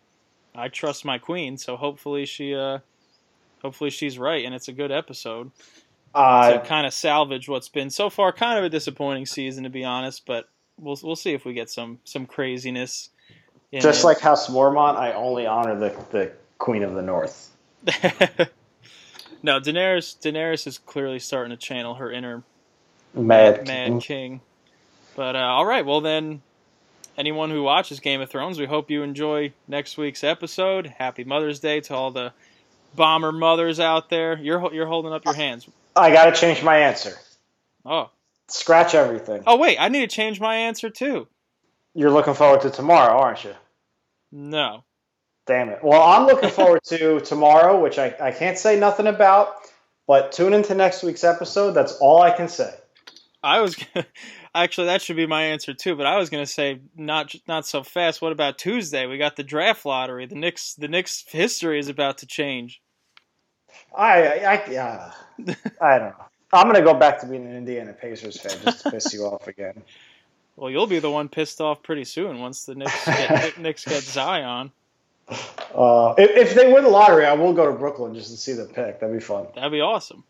[0.58, 2.78] I trust my queen, so hopefully she uh
[3.62, 5.50] hopefully she's right and it's a good episode.
[6.14, 9.70] Uh, to kind of salvage what's been so far kind of a disappointing season to
[9.70, 10.48] be honest, but
[10.78, 13.10] we'll we'll see if we get some some craziness.
[13.72, 14.06] Just it.
[14.06, 17.54] like House Mormont, I only honor the the Queen of the North.
[19.42, 22.42] no, Daenerys Daenerys is clearly starting to channel her inner
[23.14, 24.00] Mad, Mad King.
[24.00, 24.40] King.
[25.14, 26.42] But uh, all right, well then
[27.18, 30.86] anyone who watches Game of Thrones, we hope you enjoy next week's episode.
[30.86, 32.32] Happy Mother's Day to all the
[32.94, 34.38] bomber mothers out there.
[34.38, 35.68] You're you're holding up your hands.
[35.94, 37.14] I got to change my answer.
[37.84, 38.10] Oh.
[38.46, 39.42] Scratch everything.
[39.46, 41.26] Oh wait, I need to change my answer too.
[41.94, 43.54] You're looking forward to tomorrow, aren't you?
[44.32, 44.84] No.
[45.46, 45.80] Damn it.
[45.82, 49.54] Well, I'm looking forward to tomorrow, which I, I can't say nothing about,
[50.06, 51.72] but tune into next week's episode.
[51.72, 52.72] That's all I can say.
[53.42, 53.76] I was
[54.54, 55.94] Actually, that should be my answer too.
[55.94, 58.22] But I was going to say not not so fast.
[58.22, 59.06] What about Tuesday?
[59.06, 60.26] We got the draft lottery.
[60.26, 62.80] The Knicks the Knicks history is about to change.
[63.96, 65.12] I I yeah.
[65.80, 66.24] I don't know.
[66.52, 69.24] I'm going to go back to being an Indiana Pacers fan just to piss you
[69.24, 69.82] off again.
[70.56, 74.02] Well, you'll be the one pissed off pretty soon once the Knicks get, Knicks get
[74.02, 74.72] Zion.
[75.74, 78.54] Uh, if, if they win the lottery, I will go to Brooklyn just to see
[78.54, 78.98] the pick.
[78.98, 79.46] That'd be fun.
[79.54, 80.24] That'd be awesome.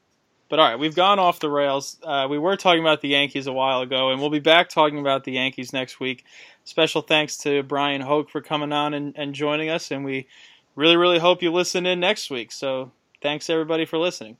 [0.48, 1.98] But all right, we've gone off the rails.
[2.02, 4.98] Uh, we were talking about the Yankees a while ago, and we'll be back talking
[4.98, 6.24] about the Yankees next week.
[6.64, 10.26] Special thanks to Bryan Hoch for coming on and, and joining us, and we
[10.74, 12.52] really, really hope you listen in next week.
[12.52, 14.38] So thanks everybody for listening.